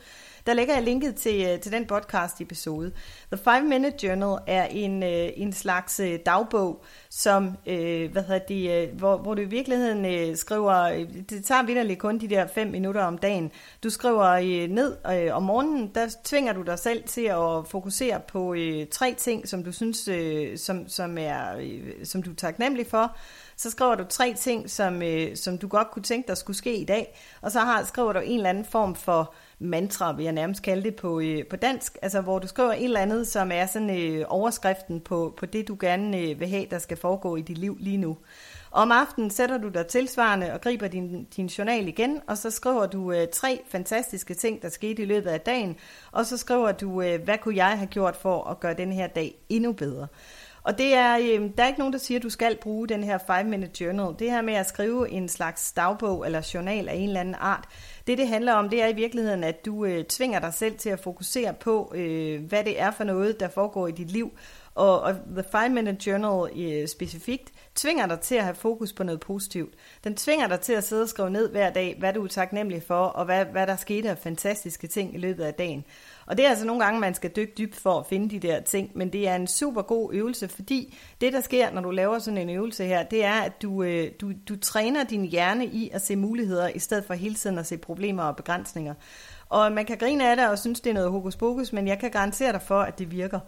Der 0.46 0.54
lægger 0.54 0.74
jeg 0.74 0.82
linket 0.82 1.14
til, 1.14 1.46
øh, 1.46 1.60
til 1.60 1.72
den 1.72 1.86
podcast 1.86 2.40
episode. 2.40 2.92
The 3.32 3.44
5 3.44 3.64
Minute 3.64 4.06
Journal 4.06 4.38
er 4.46 4.64
en, 4.64 5.02
øh, 5.02 5.28
en 5.36 5.52
slags 5.52 6.00
øh, 6.00 6.18
dagbog, 6.26 6.84
som, 7.10 7.56
hvad 7.64 8.26
hedder 8.26 8.38
det, 8.38 8.88
hvor, 8.88 9.16
hvor 9.16 9.34
du 9.34 9.42
i 9.42 9.44
virkeligheden 9.44 10.36
skriver, 10.36 11.06
det 11.30 11.44
tager 11.44 11.62
vidderligt 11.62 11.98
kun 11.98 12.18
de 12.18 12.28
der 12.28 12.46
5 12.46 12.68
minutter 12.68 13.04
om 13.04 13.18
dagen. 13.18 13.52
Du 13.82 13.90
skriver 13.90 14.66
ned 14.68 14.96
om 15.32 15.42
morgenen, 15.42 15.90
der 15.94 16.16
tvinger 16.24 16.52
du 16.52 16.62
dig 16.62 16.78
selv 16.78 17.02
til 17.04 17.24
at 17.24 17.68
fokusere 17.68 18.20
på 18.28 18.56
tre 18.90 19.14
ting, 19.18 19.48
som 19.48 19.64
du 19.64 19.72
synes, 19.72 20.08
som, 20.60 20.88
som, 20.88 21.18
er, 21.18 21.44
som 22.04 22.22
du 22.22 22.30
er 22.30 22.34
taknemmelig 22.34 22.86
for. 22.86 23.16
Så 23.56 23.70
skriver 23.70 23.94
du 23.94 24.04
tre 24.08 24.34
ting, 24.34 24.70
som, 24.70 25.02
øh, 25.02 25.36
som 25.36 25.58
du 25.58 25.68
godt 25.68 25.90
kunne 25.90 26.02
tænke, 26.02 26.28
dig 26.28 26.36
skulle 26.36 26.56
ske 26.56 26.76
i 26.76 26.84
dag. 26.84 27.18
Og 27.40 27.52
så 27.52 27.60
har, 27.60 27.84
skriver 27.84 28.12
du 28.12 28.18
en 28.18 28.36
eller 28.36 28.50
anden 28.50 28.64
form 28.64 28.94
for 28.94 29.34
mantra, 29.58 30.12
vil 30.12 30.24
jeg 30.24 30.32
nærmest 30.32 30.62
kalde 30.62 30.82
det 30.82 30.96
på, 30.96 31.20
øh, 31.20 31.46
på 31.46 31.56
dansk, 31.56 31.98
altså 32.02 32.20
hvor 32.20 32.38
du 32.38 32.46
skriver 32.46 32.72
et 32.72 32.84
eller 32.84 33.00
andet, 33.00 33.26
som 33.26 33.52
er 33.52 33.66
sådan 33.66 33.98
øh, 33.98 34.24
overskriften 34.28 35.00
på, 35.00 35.34
på 35.36 35.46
det, 35.46 35.68
du 35.68 35.76
gerne 35.80 36.18
øh, 36.18 36.40
vil 36.40 36.48
have, 36.48 36.66
der 36.70 36.78
skal 36.78 36.96
foregå 36.96 37.36
i 37.36 37.42
dit 37.42 37.58
liv 37.58 37.76
lige 37.80 37.96
nu. 37.96 38.16
Om 38.70 38.92
aftenen 38.92 39.30
sætter 39.30 39.58
du 39.58 39.68
dig 39.68 39.86
tilsvarende 39.86 40.52
og 40.52 40.60
griber 40.60 40.88
din, 40.88 41.24
din 41.24 41.46
journal 41.46 41.88
igen, 41.88 42.20
og 42.26 42.38
så 42.38 42.50
skriver 42.50 42.86
du 42.86 43.12
øh, 43.12 43.28
tre 43.32 43.60
fantastiske 43.68 44.34
ting, 44.34 44.62
der 44.62 44.68
skete 44.68 45.02
i 45.02 45.06
løbet 45.06 45.30
af 45.30 45.40
dagen, 45.40 45.76
og 46.12 46.26
så 46.26 46.36
skriver 46.36 46.72
du, 46.72 47.02
øh, 47.02 47.22
hvad 47.22 47.38
kunne 47.38 47.56
jeg 47.56 47.78
have 47.78 47.86
gjort 47.86 48.16
for 48.16 48.44
at 48.44 48.60
gøre 48.60 48.74
den 48.74 48.92
her 48.92 49.06
dag 49.06 49.34
endnu 49.48 49.72
bedre. 49.72 50.06
Og 50.66 50.78
det 50.78 50.94
er, 50.94 51.18
øh, 51.18 51.50
der 51.56 51.62
er 51.62 51.66
ikke 51.66 51.78
nogen, 51.78 51.92
der 51.92 51.98
siger, 51.98 52.18
at 52.18 52.22
du 52.22 52.30
skal 52.30 52.56
bruge 52.56 52.88
den 52.88 53.04
her 53.04 53.18
5-minute 53.18 53.84
journal. 53.84 54.14
Det 54.18 54.30
her 54.30 54.42
med 54.42 54.54
at 54.54 54.66
skrive 54.66 55.10
en 55.10 55.28
slags 55.28 55.72
dagbog 55.72 56.26
eller 56.26 56.50
journal 56.54 56.88
af 56.88 56.94
en 56.94 57.08
eller 57.08 57.20
anden 57.20 57.34
art, 57.38 57.64
det 58.06 58.18
det 58.18 58.28
handler 58.28 58.52
om, 58.52 58.68
det 58.68 58.82
er 58.82 58.88
i 58.88 58.94
virkeligheden, 58.94 59.44
at 59.44 59.64
du 59.64 59.84
øh, 59.84 60.04
tvinger 60.04 60.38
dig 60.38 60.54
selv 60.54 60.78
til 60.78 60.90
at 60.90 61.00
fokusere 61.00 61.54
på, 61.54 61.92
øh, 61.94 62.44
hvad 62.44 62.64
det 62.64 62.80
er 62.80 62.90
for 62.90 63.04
noget, 63.04 63.40
der 63.40 63.48
foregår 63.48 63.88
i 63.88 63.92
dit 63.92 64.10
liv. 64.10 64.32
Og, 64.74 65.00
og 65.00 65.14
The 65.14 65.44
5 65.52 65.70
Minute 65.70 66.10
Journal 66.10 66.60
øh, 66.62 66.88
specifikt 66.88 67.52
tvinger 67.74 68.06
dig 68.06 68.20
til 68.20 68.34
at 68.34 68.44
have 68.44 68.54
fokus 68.54 68.92
på 68.92 69.02
noget 69.02 69.20
positivt. 69.20 69.74
Den 70.04 70.14
tvinger 70.14 70.48
dig 70.48 70.60
til 70.60 70.72
at 70.72 70.84
sidde 70.84 71.02
og 71.02 71.08
skrive 71.08 71.30
ned 71.30 71.50
hver 71.50 71.70
dag, 71.70 71.96
hvad 71.98 72.12
du 72.12 72.24
er 72.24 72.28
taknemmelig 72.28 72.82
for, 72.82 73.04
og 73.04 73.24
hvad, 73.24 73.44
hvad 73.44 73.66
der 73.66 73.76
skete 73.76 74.10
af 74.10 74.18
fantastiske 74.18 74.86
ting 74.86 75.14
i 75.14 75.18
løbet 75.18 75.44
af 75.44 75.54
dagen. 75.54 75.84
Og 76.26 76.36
det 76.36 76.44
er 76.46 76.50
altså 76.50 76.66
nogle 76.66 76.84
gange, 76.84 77.00
man 77.00 77.14
skal 77.14 77.30
dykke 77.36 77.52
dybt 77.58 77.76
for 77.76 77.98
at 77.98 78.06
finde 78.06 78.30
de 78.30 78.48
der 78.48 78.60
ting, 78.60 78.90
men 78.94 79.12
det 79.12 79.28
er 79.28 79.36
en 79.36 79.46
super 79.46 79.82
god 79.82 80.14
øvelse, 80.14 80.48
fordi 80.48 80.98
det, 81.20 81.32
der 81.32 81.40
sker, 81.40 81.70
når 81.70 81.80
du 81.80 81.90
laver 81.90 82.18
sådan 82.18 82.38
en 82.38 82.50
øvelse 82.50 82.84
her, 82.84 83.02
det 83.02 83.24
er, 83.24 83.40
at 83.40 83.62
du, 83.62 83.82
øh, 83.82 84.10
du, 84.20 84.32
du 84.48 84.56
træner 84.56 85.04
din 85.04 85.24
hjerne 85.24 85.66
i 85.66 85.90
at 85.92 86.02
se 86.02 86.16
muligheder, 86.16 86.68
i 86.68 86.78
stedet 86.78 87.04
for 87.04 87.14
hele 87.14 87.34
tiden 87.34 87.58
at 87.58 87.66
se 87.66 87.76
problemer 87.76 88.22
og 88.22 88.36
begrænsninger. 88.36 88.94
Og 89.48 89.72
man 89.72 89.84
kan 89.84 89.98
grine 89.98 90.30
af 90.30 90.36
det 90.36 90.48
og 90.48 90.58
synes, 90.58 90.80
det 90.80 90.90
er 90.90 90.94
noget 90.94 91.10
hokus 91.10 91.36
pokus, 91.36 91.72
men 91.72 91.88
jeg 91.88 91.98
kan 91.98 92.10
garantere 92.10 92.52
dig 92.52 92.62
for, 92.62 92.80
at 92.80 92.98
det 92.98 93.10
virker. 93.10 93.40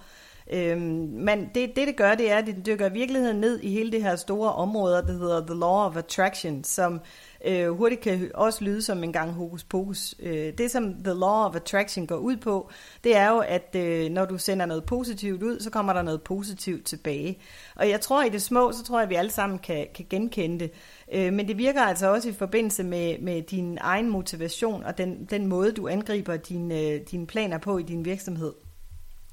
Øhm, 0.52 1.10
men 1.12 1.50
det, 1.54 1.76
det, 1.76 1.86
det 1.86 1.96
gør, 1.96 2.14
det 2.14 2.30
er, 2.30 2.36
at 2.36 2.46
det 2.46 2.66
dykker 2.66 2.88
virkeligheden 2.88 3.40
ned 3.40 3.60
i 3.60 3.70
hele 3.70 3.92
det 3.92 4.02
her 4.02 4.16
store 4.16 4.52
område, 4.52 4.94
der 4.94 5.12
hedder 5.12 5.46
The 5.46 5.58
Law 5.58 5.86
of 5.86 5.96
Attraction, 5.96 6.64
som 6.64 7.00
øh, 7.46 7.70
hurtigt 7.70 8.00
kan 8.00 8.30
også 8.34 8.64
lyde 8.64 8.82
som 8.82 9.04
en 9.04 9.12
gang 9.12 9.32
hokus 9.32 9.64
pokus. 9.64 10.14
Øh, 10.20 10.52
det, 10.58 10.70
som 10.70 10.94
The 10.94 11.12
Law 11.12 11.46
of 11.48 11.56
Attraction 11.56 12.06
går 12.06 12.16
ud 12.16 12.36
på, 12.36 12.70
det 13.04 13.16
er 13.16 13.30
jo, 13.30 13.38
at 13.38 13.76
øh, 13.76 14.10
når 14.10 14.24
du 14.24 14.38
sender 14.38 14.66
noget 14.66 14.84
positivt 14.84 15.42
ud, 15.42 15.60
så 15.60 15.70
kommer 15.70 15.92
der 15.92 16.02
noget 16.02 16.22
positivt 16.22 16.86
tilbage. 16.86 17.38
Og 17.76 17.88
jeg 17.88 18.00
tror 18.00 18.22
i 18.22 18.28
det 18.28 18.42
små, 18.42 18.72
så 18.72 18.84
tror 18.84 18.98
jeg, 18.98 19.02
at 19.02 19.10
vi 19.10 19.14
alle 19.14 19.30
sammen 19.30 19.58
kan, 19.58 19.86
kan 19.94 20.06
genkende 20.10 20.58
det. 20.58 20.72
Øh, 21.12 21.32
men 21.32 21.48
det 21.48 21.58
virker 21.58 21.82
altså 21.82 22.12
også 22.12 22.28
i 22.28 22.32
forbindelse 22.32 22.84
med, 22.84 23.18
med 23.18 23.42
din 23.42 23.78
egen 23.80 24.10
motivation 24.10 24.84
og 24.84 24.98
den, 24.98 25.24
den 25.30 25.46
måde, 25.46 25.72
du 25.72 25.88
angriber 25.88 26.36
dine, 26.36 26.80
øh, 26.80 27.00
dine 27.10 27.26
planer 27.26 27.58
på 27.58 27.78
i 27.78 27.82
din 27.82 28.04
virksomhed. 28.04 28.52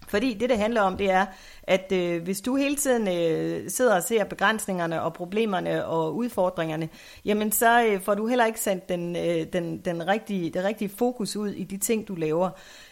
Fordi 0.07 0.33
det, 0.33 0.49
det 0.49 0.57
handler 0.57 0.81
om, 0.81 0.97
det 0.97 1.11
er, 1.11 1.25
at 1.63 1.91
øh, 1.91 2.23
hvis 2.23 2.41
du 2.41 2.55
hele 2.55 2.75
tiden 2.75 3.07
øh, 3.07 3.69
sidder 3.69 3.95
og 3.95 4.03
ser 4.03 4.23
begrænsningerne 4.23 5.01
og 5.01 5.13
problemerne 5.13 5.85
og 5.85 6.15
udfordringerne, 6.15 6.89
jamen 7.25 7.51
så 7.51 7.85
øh, 7.85 8.01
får 8.01 8.15
du 8.15 8.27
heller 8.27 8.45
ikke 8.45 8.59
sendt 8.59 8.89
den, 8.89 9.15
øh, 9.15 9.45
den, 9.53 9.77
den 9.77 10.07
rigtige, 10.07 10.49
det 10.49 10.63
rigtige 10.63 10.89
fokus 10.97 11.35
ud 11.35 11.49
i 11.49 11.63
de 11.63 11.77
ting, 11.77 12.07
du 12.07 12.15
laver. 12.15 12.49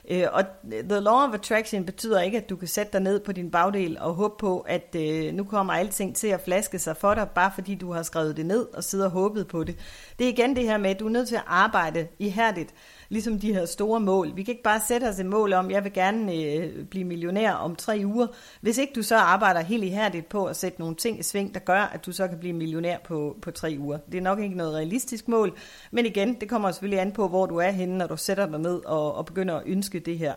Øh, 0.10 0.24
og 0.32 0.43
The 0.89 1.00
Law 1.00 1.27
of 1.27 1.34
Attraction 1.34 1.86
betyder 1.86 2.22
ikke, 2.22 2.38
at 2.38 2.50
du 2.50 2.55
kan 2.55 2.67
sætte 2.67 2.93
dig 2.93 3.01
ned 3.01 3.20
på 3.20 3.32
din 3.32 3.51
bagdel 3.51 3.98
og 4.00 4.13
håbe 4.13 4.36
på, 4.39 4.60
at 4.60 4.96
øh, 5.00 5.34
nu 5.34 5.43
kommer 5.43 5.74
alting 5.74 6.15
til 6.15 6.27
at 6.27 6.41
flaske 6.41 6.79
sig 6.79 6.98
for 6.98 7.13
dig, 7.13 7.29
bare 7.36 7.51
fordi 7.55 7.75
du 7.75 7.91
har 7.91 8.03
skrevet 8.03 8.38
det 8.38 8.46
ned 8.46 8.67
og 8.74 8.84
sidder 8.84 9.05
og 9.05 9.12
håbet 9.12 9.48
på 9.48 9.63
det. 9.63 9.75
Det 10.20 10.25
er 10.25 10.32
igen 10.32 10.55
det 10.55 10.63
her 10.63 10.77
med, 10.77 10.89
at 10.89 11.00
du 11.00 11.05
er 11.05 11.12
nødt 11.12 11.27
til 11.27 11.36
at 11.36 11.43
arbejde 11.48 12.08
ihærdigt 12.20 12.74
ligesom 13.13 13.39
de 13.39 13.53
her 13.53 13.65
store 13.65 14.00
mål. 14.00 14.36
Vi 14.36 14.43
kan 14.43 14.51
ikke 14.51 14.63
bare 14.63 14.82
sætte 14.88 15.05
os 15.05 15.20
et 15.20 15.25
mål 15.25 15.53
om, 15.53 15.72
jeg 15.72 15.84
vil 15.84 15.93
gerne 15.93 16.36
øh, 16.36 16.86
blive 16.86 17.05
millionær 17.05 17.53
om 17.53 17.75
tre 17.75 18.01
uger, 18.05 18.27
hvis 18.62 18.77
ikke 18.77 18.93
du 18.96 19.03
så 19.03 19.15
arbejder 19.15 19.62
helt 19.62 19.84
ihærdigt 19.84 20.29
på 20.29 20.46
at 20.46 20.55
sætte 20.55 20.79
nogle 20.79 20.96
ting 20.96 21.20
i 21.20 21.24
sving, 21.24 21.53
der 21.53 21.60
gør, 21.60 21.82
at 21.82 22.05
du 22.05 22.12
så 22.12 22.27
kan 22.27 22.39
blive 22.39 22.53
millionær 22.53 22.98
på, 23.03 23.38
på 23.41 23.51
tre 23.51 23.75
uger. 23.79 23.98
Det 24.12 24.17
er 24.17 24.22
nok 24.22 24.39
ikke 24.39 24.58
noget 24.58 24.75
realistisk 24.75 25.27
mål, 25.27 25.58
men 25.91 26.05
igen, 26.05 26.34
det 26.34 26.50
kommer 26.50 26.72
selvfølgelig 26.72 27.00
an 27.00 27.12
på, 27.12 27.27
hvor 27.27 27.46
du 27.46 27.58
er 27.58 27.70
henne, 27.70 27.98
når 27.98 28.08
du 28.08 28.17
sætter 28.17 28.46
dig 28.46 28.60
ned 28.60 28.86
og, 28.86 29.15
og 29.15 29.25
begynder 29.25 29.55
at 29.55 29.63
ønske 29.65 30.00
det 30.00 30.17
her. 30.17 30.34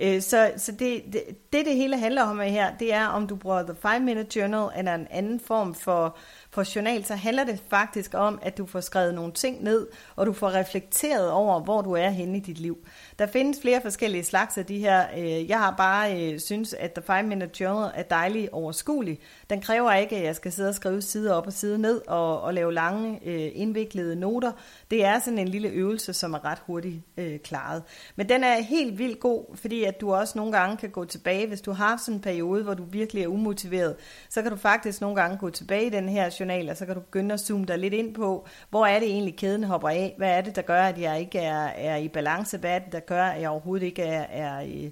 Øh, 0.00 0.22
så, 0.22 0.52
så 0.56 0.72
det, 0.72 1.02
det, 1.12 1.22
det, 1.52 1.66
det 1.66 1.74
hele 1.74 1.98
handler 1.98 2.22
om 2.22 2.40
her, 2.40 2.76
det 2.78 2.94
er, 2.94 3.06
om 3.06 3.26
du 3.26 3.36
bruger 3.36 3.62
The 3.62 3.74
5 3.82 4.02
Minute 4.02 4.40
Journal 4.40 4.68
eller 4.76 4.94
en 4.94 5.06
anden 5.10 5.40
form 5.40 5.74
for, 5.74 6.16
for 6.50 6.74
journal, 6.76 7.04
så 7.04 7.14
handler 7.14 7.44
det 7.44 7.62
faktisk 7.70 8.14
om, 8.14 8.38
at 8.42 8.58
du 8.58 8.66
får 8.66 8.80
skrevet 8.80 9.14
nogle 9.14 9.32
ting 9.32 9.64
ned, 9.64 9.86
og 10.16 10.26
du 10.26 10.32
får 10.32 10.54
reflekteret 10.54 11.30
over, 11.30 11.60
hvor 11.60 11.82
du 11.82 11.92
er 11.92 12.08
henne 12.08 12.36
i 12.36 12.40
dit 12.40 12.58
liv. 12.58 12.78
Der 13.18 13.26
findes 13.26 13.60
flere 13.60 13.80
forskellige 13.82 14.24
slags 14.24 14.58
af 14.58 14.66
de 14.66 14.78
her. 14.78 15.06
Øh, 15.18 15.48
jeg 15.48 15.58
har 15.58 15.74
bare 15.76 16.22
øh, 16.22 16.40
synes, 16.40 16.74
at 16.74 16.92
The 16.92 17.02
5 17.02 17.24
Minute 17.24 17.50
Journal 17.60 17.90
er 17.94 18.02
dejlig 18.02 18.54
overskuelig. 18.54 19.18
Den 19.50 19.60
kræver 19.60 19.92
ikke, 19.92 20.16
at 20.16 20.24
jeg 20.24 20.36
skal 20.36 20.52
sidde 20.52 20.68
og 20.68 20.74
skrive 20.74 21.02
side 21.02 21.36
op 21.36 21.46
og 21.46 21.52
side 21.52 21.78
ned 21.78 22.00
og, 22.08 22.40
og 22.40 22.54
lave 22.54 22.74
lange, 22.74 23.20
øh, 23.24 23.50
indviklede 23.54 24.16
noter. 24.16 24.52
Det 24.90 25.04
er 25.04 25.18
sådan 25.18 25.38
en 25.38 25.48
lille 25.48 25.68
øvelse, 25.68 26.12
som 26.12 26.34
er 26.34 26.44
ret 26.44 26.62
hurtigt 26.66 27.02
øh, 27.16 27.38
klaret. 27.38 27.82
Men 28.16 28.28
den 28.28 28.44
er 28.44 28.62
helt 28.62 28.98
vildt 28.98 29.20
god, 29.20 29.56
fordi 29.56 29.84
at 29.84 30.00
du 30.00 30.14
også 30.14 30.38
nogle 30.38 30.52
gange 30.52 30.76
kan 30.76 30.90
gå 30.90 31.04
tilbage, 31.04 31.46
hvis 31.46 31.60
du 31.60 31.72
har 31.72 31.96
sådan 31.96 32.14
en 32.14 32.20
periode, 32.20 32.62
hvor 32.62 32.74
du 32.74 32.84
virkelig 32.84 33.22
er 33.22 33.28
umotiveret, 33.28 33.96
så 34.28 34.42
kan 34.42 34.50
du 34.50 34.56
faktisk 34.56 35.00
nogle 35.00 35.16
gange 35.16 35.38
gå 35.38 35.50
tilbage 35.50 35.86
i 35.86 35.90
den 35.90 36.08
her 36.08 36.30
journal, 36.46 36.70
og 36.70 36.76
så 36.76 36.86
kan 36.86 36.94
du 36.94 37.00
begynde 37.00 37.34
at 37.34 37.40
zoome 37.40 37.64
dig 37.64 37.78
lidt 37.78 37.94
ind 37.94 38.14
på, 38.14 38.46
hvor 38.70 38.86
er 38.86 38.98
det 38.98 39.08
egentlig 39.08 39.36
kæden 39.36 39.64
hopper 39.64 39.88
af? 39.88 40.14
Hvad 40.18 40.30
er 40.30 40.40
det, 40.40 40.56
der 40.56 40.62
gør, 40.62 40.82
at 40.82 41.00
jeg 41.00 41.20
ikke 41.20 41.38
er, 41.38 41.66
er 41.66 41.96
i 41.96 42.08
balance? 42.08 42.58
Hvad 42.58 42.70
er 42.70 42.78
det, 42.78 42.92
der 42.92 43.00
gør, 43.00 43.24
at 43.24 43.40
jeg 43.40 43.50
overhovedet 43.50 43.86
ikke 43.86 44.02
er, 44.02 44.22
er, 44.22 44.90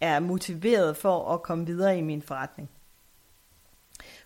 er 0.00 0.20
motiveret 0.20 0.96
for 0.96 1.34
at 1.34 1.42
komme 1.42 1.66
videre 1.66 1.98
i 1.98 2.00
min 2.00 2.22
forretning? 2.22 2.70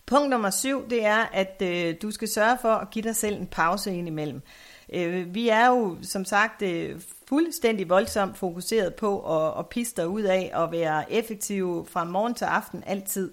Punkt 0.06 0.30
nummer 0.30 0.50
syv, 0.50 0.90
det 0.90 1.04
er, 1.04 1.24
at 1.32 1.62
øh, 1.62 1.94
du 2.02 2.10
skal 2.10 2.28
sørge 2.28 2.58
for 2.62 2.72
at 2.72 2.90
give 2.90 3.02
dig 3.02 3.16
selv 3.16 3.40
en 3.40 3.46
pause 3.46 3.94
indimellem. 3.94 4.42
Øh, 4.92 5.34
vi 5.34 5.48
er 5.48 5.66
jo 5.66 5.96
som 6.02 6.24
sagt 6.24 6.62
øh, 6.62 7.00
fuldstændig 7.28 7.88
voldsomt 7.88 8.36
fokuseret 8.36 8.94
på 8.94 9.36
at, 9.36 9.58
at 9.58 9.68
piste 9.68 10.08
ud 10.08 10.22
af 10.22 10.50
og 10.54 10.72
være 10.72 11.12
effektive 11.12 11.86
fra 11.86 12.04
morgen 12.04 12.34
til 12.34 12.44
aften 12.44 12.82
altid. 12.86 13.32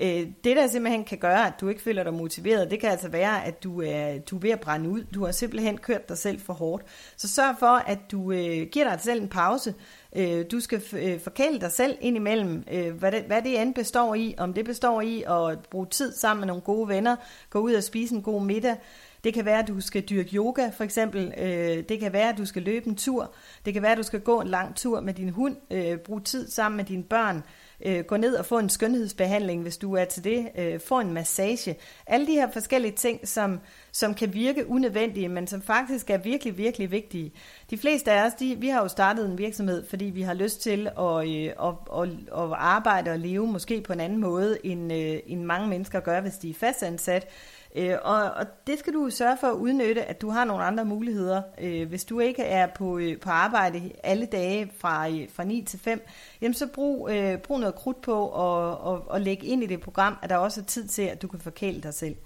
Øh, 0.00 0.26
det, 0.44 0.56
der 0.56 0.66
simpelthen 0.66 1.04
kan 1.04 1.18
gøre, 1.18 1.46
at 1.46 1.52
du 1.60 1.68
ikke 1.68 1.82
føler 1.82 2.02
dig 2.02 2.14
motiveret, 2.14 2.70
det 2.70 2.80
kan 2.80 2.90
altså 2.90 3.08
være, 3.08 3.44
at 3.44 3.62
du 3.62 3.82
er, 3.82 4.18
du 4.18 4.36
er 4.36 4.40
ved 4.40 4.50
at 4.50 4.60
brænde 4.60 4.90
ud. 4.90 5.04
Du 5.04 5.24
har 5.24 5.32
simpelthen 5.32 5.78
kørt 5.78 6.08
dig 6.08 6.18
selv 6.18 6.40
for 6.40 6.52
hårdt. 6.52 6.84
Så 7.16 7.28
sørg 7.28 7.56
for, 7.58 7.66
at 7.66 7.98
du 8.10 8.32
øh, 8.32 8.66
giver 8.72 8.90
dig 8.90 9.00
selv 9.00 9.22
en 9.22 9.28
pause. 9.28 9.74
Øh, 10.16 10.44
du 10.50 10.60
skal 10.60 10.82
øh, 10.92 11.20
forkæle 11.20 11.60
dig 11.60 11.72
selv 11.72 11.98
indimellem, 12.00 12.64
øh, 12.72 12.94
hvad, 12.94 13.12
det, 13.12 13.22
hvad 13.22 13.42
det 13.42 13.60
end 13.60 13.74
består 13.74 14.14
i. 14.14 14.34
Om 14.38 14.52
det 14.52 14.64
består 14.64 15.00
i 15.00 15.22
at 15.22 15.58
bruge 15.70 15.86
tid 15.86 16.12
sammen 16.12 16.40
med 16.40 16.46
nogle 16.46 16.62
gode 16.62 16.88
venner, 16.88 17.16
gå 17.50 17.58
ud 17.58 17.74
og 17.74 17.82
spise 17.82 18.14
en 18.14 18.22
god 18.22 18.42
middag, 18.42 18.76
det 19.24 19.34
kan 19.34 19.44
være, 19.44 19.58
at 19.58 19.68
du 19.68 19.80
skal 19.80 20.02
dyrke 20.02 20.36
yoga, 20.36 20.68
for 20.68 20.84
eksempel. 20.84 21.34
Øh, 21.38 21.84
det 21.88 22.00
kan 22.00 22.12
være, 22.12 22.28
at 22.28 22.38
du 22.38 22.46
skal 22.46 22.62
løbe 22.62 22.86
en 22.86 22.96
tur. 22.96 23.34
Det 23.64 23.72
kan 23.72 23.82
være, 23.82 23.92
at 23.92 23.98
du 23.98 24.02
skal 24.02 24.20
gå 24.20 24.40
en 24.40 24.48
lang 24.48 24.76
tur 24.76 25.00
med 25.00 25.14
din 25.14 25.30
hund. 25.30 25.56
Øh, 25.70 25.98
bruge 25.98 26.20
tid 26.20 26.50
sammen 26.50 26.76
med 26.76 26.84
dine 26.84 27.02
børn. 27.02 27.42
Øh, 27.86 28.04
gå 28.04 28.16
ned 28.16 28.36
og 28.36 28.46
få 28.46 28.58
en 28.58 28.68
skønhedsbehandling, 28.68 29.62
hvis 29.62 29.76
du 29.76 29.94
er 29.94 30.04
til 30.04 30.24
det. 30.24 30.48
Øh, 30.58 30.80
få 30.80 31.00
en 31.00 31.12
massage. 31.12 31.76
Alle 32.06 32.26
de 32.26 32.32
her 32.32 32.50
forskellige 32.50 32.92
ting, 32.92 33.28
som, 33.28 33.60
som 33.94 34.14
kan 34.14 34.34
virke 34.34 34.68
unødvendige, 34.68 35.28
men 35.28 35.46
som 35.46 35.62
faktisk 35.62 36.10
er 36.10 36.18
virkelig, 36.18 36.58
virkelig 36.58 36.90
vigtige. 36.90 37.32
De 37.70 37.78
fleste 37.78 38.12
af 38.12 38.26
os, 38.26 38.34
de, 38.34 38.56
vi 38.58 38.68
har 38.68 38.82
jo 38.82 38.88
startet 38.88 39.26
en 39.26 39.38
virksomhed, 39.38 39.86
fordi 39.86 40.04
vi 40.04 40.22
har 40.22 40.34
lyst 40.34 40.62
til 40.62 40.88
at, 40.98 41.28
øh, 41.28 41.52
at, 41.62 41.74
at, 42.02 42.08
at 42.42 42.52
arbejde 42.56 43.10
og 43.10 43.18
leve 43.18 43.46
måske 43.46 43.80
på 43.80 43.92
en 43.92 44.00
anden 44.00 44.18
måde, 44.18 44.66
end, 44.66 44.92
øh, 44.92 45.18
end 45.26 45.44
mange 45.44 45.68
mennesker 45.68 46.00
gør, 46.00 46.20
hvis 46.20 46.38
de 46.38 46.50
er 46.50 46.54
fastansat. 46.54 47.28
Øh, 47.76 47.96
og, 48.02 48.22
og 48.22 48.46
det 48.66 48.78
skal 48.78 48.92
du 48.92 49.10
sørge 49.10 49.36
for 49.40 49.46
at 49.46 49.54
udnytte, 49.54 50.04
at 50.04 50.20
du 50.20 50.30
har 50.30 50.44
nogle 50.44 50.64
andre 50.64 50.84
muligheder. 50.84 51.42
Øh, 51.60 51.88
hvis 51.88 52.04
du 52.04 52.20
ikke 52.20 52.42
er 52.42 52.66
på, 52.66 52.98
øh, 52.98 53.20
på 53.20 53.30
arbejde 53.30 53.90
alle 54.04 54.26
dage 54.26 54.70
fra, 54.78 55.08
øh, 55.08 55.28
fra 55.32 55.44
9 55.44 55.62
til 55.62 55.78
5, 55.78 56.06
jamen 56.40 56.54
så 56.54 56.66
brug, 56.74 57.10
øh, 57.10 57.38
brug 57.38 57.60
noget 57.60 57.74
krudt 57.74 58.00
på 58.00 58.26
og, 58.26 58.78
og, 58.78 59.02
og 59.06 59.20
læg 59.20 59.44
ind 59.44 59.62
i 59.62 59.66
det 59.66 59.80
program, 59.80 60.16
at 60.22 60.30
der 60.30 60.36
også 60.36 60.60
er 60.60 60.64
tid 60.64 60.88
til, 60.88 61.02
at 61.02 61.22
du 61.22 61.28
kan 61.28 61.40
forkæle 61.40 61.80
dig 61.80 61.94
selv. 61.94 62.16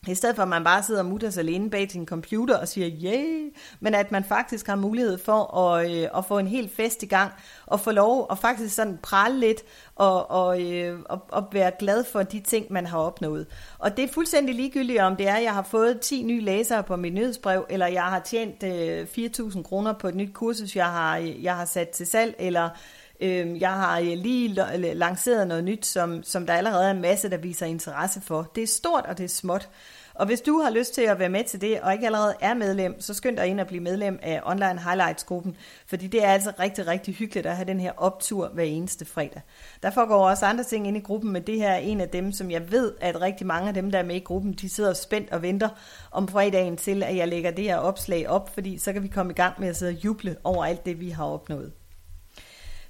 i 0.08 0.16
stedet 0.16 0.36
for 0.36 0.44
at 0.44 0.50
man 0.50 0.64
bare 0.64 0.84
sidder 0.84 1.02
og 1.02 1.06
mutter 1.06 1.30
sig 1.30 1.42
alene 1.42 1.70
bag 1.70 1.92
sin 1.92 2.06
computer 2.06 2.58
og 2.58 2.68
siger, 2.68 2.90
yeah, 3.06 3.52
men 3.80 3.96
at 3.96 4.12
man 4.12 4.24
faktisk 4.24 4.68
har 4.68 4.76
mulighed 4.76 5.18
for 5.18 5.58
at, 5.58 5.92
øh, 5.92 6.08
at 6.18 6.26
få 6.26 6.38
en 6.38 6.48
hel 6.48 6.70
fest 6.70 7.04
i 7.04 7.06
gang, 7.06 7.32
og 7.66 7.80
få 7.80 7.92
lov 7.92 8.28
at 8.32 8.38
faktisk 8.38 8.76
sådan 8.76 9.00
prale 9.04 9.40
lidt, 9.40 9.62
og, 9.96 10.32
og, 10.32 10.62
øh, 10.62 11.00
og, 11.06 11.22
og 11.30 11.48
være 11.52 11.72
glad 11.80 12.04
for 12.04 12.24
de 12.24 12.40
ting, 12.40 12.66
man 12.70 12.86
har 12.86 13.00
opnået. 13.00 13.48
Og 13.80 13.98
det 13.98 14.04
er 14.04 14.14
fuldstændig 14.14 14.56
ligegyldigt, 14.56 15.00
om 15.00 15.16
det 15.16 15.28
er, 15.28 15.36
at 15.36 15.44
jeg 15.44 15.54
har 15.54 15.64
fået 15.64 16.00
10 16.02 16.24
nye 16.24 16.42
læsere 16.42 16.84
på 16.84 16.96
mit 16.96 17.14
nyhedsbrev, 17.14 17.66
eller 17.70 17.88
jeg 17.88 18.04
har 18.04 18.20
tjent 18.20 18.64
øh, 18.64 19.08
4.000 19.18 19.64
kroner 19.64 19.94
på 19.94 20.08
et 20.08 20.16
nyt 20.16 20.34
kursus, 20.34 20.76
jeg 20.76 20.92
har, 20.92 21.18
jeg 21.18 21.56
har 21.56 21.66
sat 21.66 21.90
til 21.90 22.08
salg, 22.08 22.36
eller 22.40 22.70
Øh, 23.22 23.62
jeg 23.62 23.72
har 23.72 24.00
øh, 24.00 24.06
lige 24.06 24.48
lanceret 24.94 25.48
noget 25.48 25.64
nyt, 25.64 25.86
som, 25.86 26.24
som 26.24 26.46
der 26.46 26.54
allerede 26.54 26.86
er 26.86 26.92
en 26.92 27.02
masse, 27.02 27.30
der 27.30 27.38
viser 27.38 27.66
interesse 27.66 28.22
for. 28.22 28.52
Det 28.56 28.64
er 28.64 28.68
stort, 28.68 29.06
og 29.06 29.18
det 29.18 29.24
er 29.24 29.30
småt. 29.30 29.70
Og 30.20 30.26
hvis 30.26 30.42
du 30.42 30.60
har 30.60 30.70
lyst 30.70 30.94
til 30.94 31.02
at 31.02 31.20
være 31.20 31.30
med 31.30 31.44
til 31.44 31.62
det, 31.62 31.82
og 31.82 31.94
ikke 31.94 32.06
allerede 32.06 32.36
er 32.42 32.54
medlem, 32.54 33.02
så 33.02 33.14
skynd 33.14 33.38
dig 33.38 33.48
ind 33.48 33.60
og 33.60 33.68
blive 33.68 33.84
medlem 33.84 34.20
af 34.22 34.42
Online 34.46 34.80
Highlights-gruppen, 34.80 35.58
fordi 35.88 36.08
det 36.08 36.24
er 36.24 36.28
altså 36.28 36.52
rigtig, 36.60 36.88
rigtig 36.88 37.16
hyggeligt 37.16 37.46
at 37.46 37.56
have 37.56 37.68
den 37.68 37.80
her 37.80 37.92
optur 37.98 38.48
hver 38.48 38.64
eneste 38.64 39.06
fredag. 39.06 39.42
Der 39.84 39.92
foregår 39.92 40.30
også 40.30 40.46
andre 40.46 40.64
ting 40.64 40.88
inde 40.88 41.00
i 41.00 41.04
gruppen, 41.04 41.32
men 41.32 41.42
det 41.48 41.56
her 41.58 41.70
er 41.70 41.78
en 41.78 42.02
af 42.02 42.10
dem, 42.10 42.32
som 42.32 42.52
jeg 42.52 42.72
ved, 42.72 42.94
at 43.02 43.22
rigtig 43.22 43.48
mange 43.48 43.68
af 43.68 43.74
dem, 43.74 43.92
der 43.92 44.00
er 44.00 44.04
med 44.04 44.16
i 44.16 44.20
gruppen, 44.20 44.54
de 44.54 44.70
sidder 44.70 44.94
spændt 44.94 45.32
og 45.32 45.42
venter 45.42 45.70
om 46.12 46.28
fredagen 46.28 46.78
til, 46.78 47.04
at 47.04 47.16
jeg 47.16 47.28
lægger 47.28 47.52
det 47.52 47.64
her 47.64 47.78
opslag 47.78 48.30
op, 48.30 48.54
fordi 48.54 48.78
så 48.78 48.94
kan 48.94 49.04
vi 49.04 49.08
komme 49.08 49.32
i 49.32 49.36
gang 49.36 49.60
med 49.60 49.68
at 49.68 49.78
sidde 49.78 49.92
og 49.92 50.06
juble 50.06 50.38
over 50.44 50.66
alt 50.66 50.86
det, 50.86 51.00
vi 51.00 51.10
har 51.10 51.26
opnået. 51.26 51.72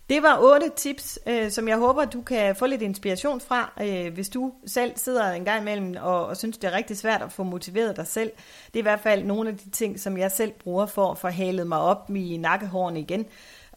Det 0.10 0.24
var 0.24 0.40
otte 0.42 0.72
tips, 0.76 1.20
øh, 1.28 1.52
som 1.52 1.68
jeg 1.68 1.78
håber, 1.78 2.06
du 2.06 2.22
kan 2.22 2.56
få 2.56 2.66
lidt 2.66 2.82
inspiration 2.82 3.42
fra, 3.42 3.72
øh, 3.82 4.14
hvis 4.14 4.30
du 4.30 4.54
selv 4.68 4.92
sidder 4.96 5.32
en 5.32 5.46
gang 5.46 5.62
imellem 5.62 5.96
og, 6.02 6.26
og 6.26 6.38
synes, 6.38 6.58
det 6.58 6.68
er 6.68 6.78
rigtig 6.78 6.98
svært 6.98 7.22
at 7.22 7.32
få 7.32 7.44
motiveret 7.44 7.98
dig 7.98 8.08
selv. 8.08 8.32
Det 8.68 8.76
er 8.76 8.80
i 8.80 8.82
hvert 8.82 9.00
fald 9.00 9.24
nogle 9.24 9.50
af 9.50 9.58
de 9.58 9.70
ting, 9.70 10.00
som 10.00 10.18
jeg 10.18 10.32
selv 10.32 10.52
bruger 10.52 10.86
for 10.86 11.12
at 11.12 11.18
få 11.18 11.28
halet 11.28 11.68
mig 11.68 11.80
op 11.80 12.10
i 12.16 12.38
nakkehårene 12.38 13.00
igen. 13.00 13.26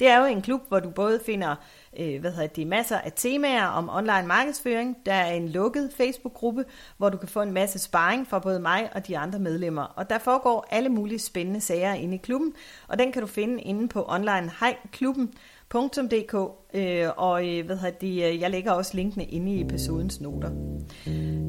Det 0.00 0.08
er 0.08 0.18
jo 0.18 0.24
en 0.24 0.42
klub, 0.42 0.60
hvor 0.68 0.80
du 0.80 0.90
både 0.90 1.20
finder 1.26 1.56
øh, 2.00 2.20
hvad 2.20 2.32
hedder 2.32 2.46
det, 2.46 2.66
masser 2.66 2.98
af 2.98 3.12
temaer 3.16 3.66
om 3.66 3.88
online 3.88 4.26
markedsføring. 4.26 4.96
Der 5.06 5.14
er 5.14 5.32
en 5.32 5.48
lukket 5.48 5.92
Facebook-gruppe, 5.96 6.64
hvor 6.96 7.08
du 7.08 7.16
kan 7.16 7.28
få 7.28 7.42
en 7.42 7.52
masse 7.52 7.78
sparring 7.78 8.26
fra 8.28 8.38
både 8.38 8.60
mig 8.60 8.90
og 8.92 9.06
de 9.06 9.18
andre 9.18 9.38
medlemmer. 9.38 9.82
Og 9.82 10.10
der 10.10 10.18
foregår 10.18 10.66
alle 10.70 10.88
mulige 10.88 11.18
spændende 11.18 11.60
sager 11.60 11.94
inde 11.94 12.14
i 12.14 12.18
klubben, 12.18 12.52
og 12.88 12.98
den 12.98 13.12
kan 13.12 13.22
du 13.22 13.28
finde 13.28 13.62
inde 13.62 13.88
på 13.88 14.04
online 14.08 14.50
klubben 14.92 15.34
onlinehejklubben.dk 15.74 16.34
øh, 16.74 17.08
og 17.16 17.48
øh, 17.48 17.66
hvad 17.66 17.76
hedder 17.76 17.98
det, 18.00 18.32
øh, 18.32 18.40
jeg 18.40 18.50
lægger 18.50 18.72
også 18.72 18.92
linkene 18.94 19.24
inde 19.24 19.52
i 19.52 19.60
episodens 19.60 20.20
noter. 20.20 20.50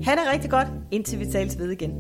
Ha' 0.04 0.12
det 0.12 0.32
rigtig 0.34 0.50
godt, 0.50 0.68
indtil 0.92 1.20
vi 1.20 1.26
tales 1.26 1.60
ved 1.60 1.72
igen. 1.72 1.92